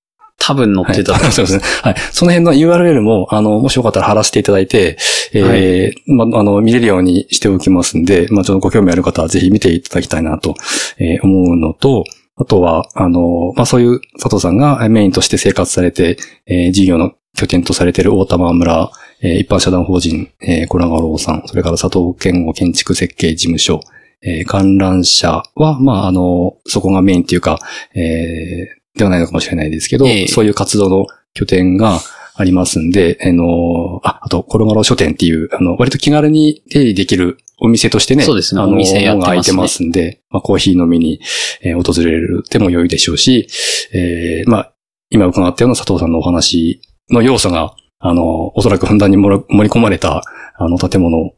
[0.48, 1.64] 多分載ってたはい、そうですね。
[1.82, 1.96] はい。
[2.14, 4.98] その辺の URL も、あの、もしよかったら貼らせていただいて、
[5.34, 10.56] えーま、あの、見れるようにしておきますんで、まあ、ちょっとご興味ある方はぜひ見ていただきたいなと、
[11.00, 12.06] えー思うのと、
[12.38, 18.90] あとは、あの、まあ、そういう佐藤さんがメインとして生活されて、えー事業の拠点とされている大玉村、
[19.22, 23.82] えー一般社団法人、えー、コラガローさん、それから佐藤健吾建築設計事務所、
[24.22, 27.60] えー観覧車は、まあ、あの、そこがメインっていうか、
[27.94, 30.28] えーではないのかもしれないですけど、ええ。
[30.28, 32.00] そういう活動の拠点が
[32.36, 38.62] ありますんで、あの、あ、あと、コロガロ書店っていう、あの、割と気軽に出入りできるお店としてね、そうですね。
[38.62, 39.26] あの、お店やってますね。
[39.26, 41.20] が開いてますんで、まあ、コーヒー飲みに、
[41.62, 43.48] えー訪れるでも良いでしょうし、
[43.94, 44.74] えーまあ、
[45.10, 50.22] 今伺ったような佐藤さんのお話の要素が、あの、おそらくふんだんに盛り盛り込まれた、
[50.58, 51.32] あの、建物、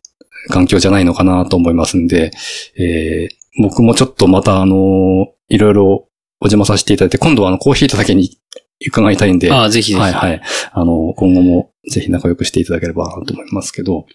[0.50, 2.32] 環境じゃないのかなと思いますんで、
[2.78, 6.09] えー僕もちょっとまた、あの、いろいろ
[6.42, 8.38] お邪魔させていただいて、今度はあの、コーヒーだけに
[8.88, 9.52] 伺いたいんで。
[9.52, 10.02] ああ、ぜひぜひ。
[10.02, 10.42] はいはい。
[10.72, 14.06] あの、今後もぜひ仲良くしていただければなと思いますけど。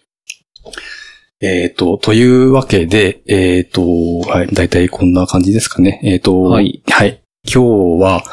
[1.41, 3.83] えっ、と、というわけで、えっ、と、
[4.21, 5.99] はい、だいたいこんな感じですかね。
[6.03, 6.81] えっ、と、はい。
[6.87, 7.21] はい。
[7.51, 8.23] 今日は、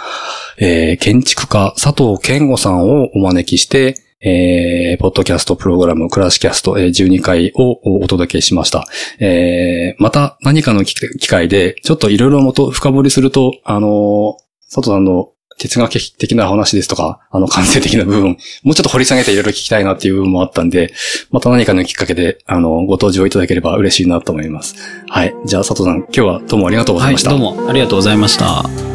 [0.59, 8.87] えー建築家佐藤健吾さんをお招きして、えーポッドキャストプログラム、クラシキャスト、えー12回をお届けしました。
[9.19, 10.95] えーまた何かの機
[11.27, 14.43] 会で、ちょっといろいろもと深掘りすると、あのー
[14.75, 20.93] 佐藤さんの哲学的な話ですとか、あの、感性的な部分、もうちょっと掘り下げていろいろ聞きたいなっていう部分もあったんで、
[21.31, 24.75] また何かのきっかけで、あの、ご登場いただければ嬉しいなと思います。
[25.09, 25.35] はい。
[25.45, 27.31] じゃあ、佐藤さん、今日はどうもありがとうございました。
[27.31, 28.92] はい、どうもありがとうございました。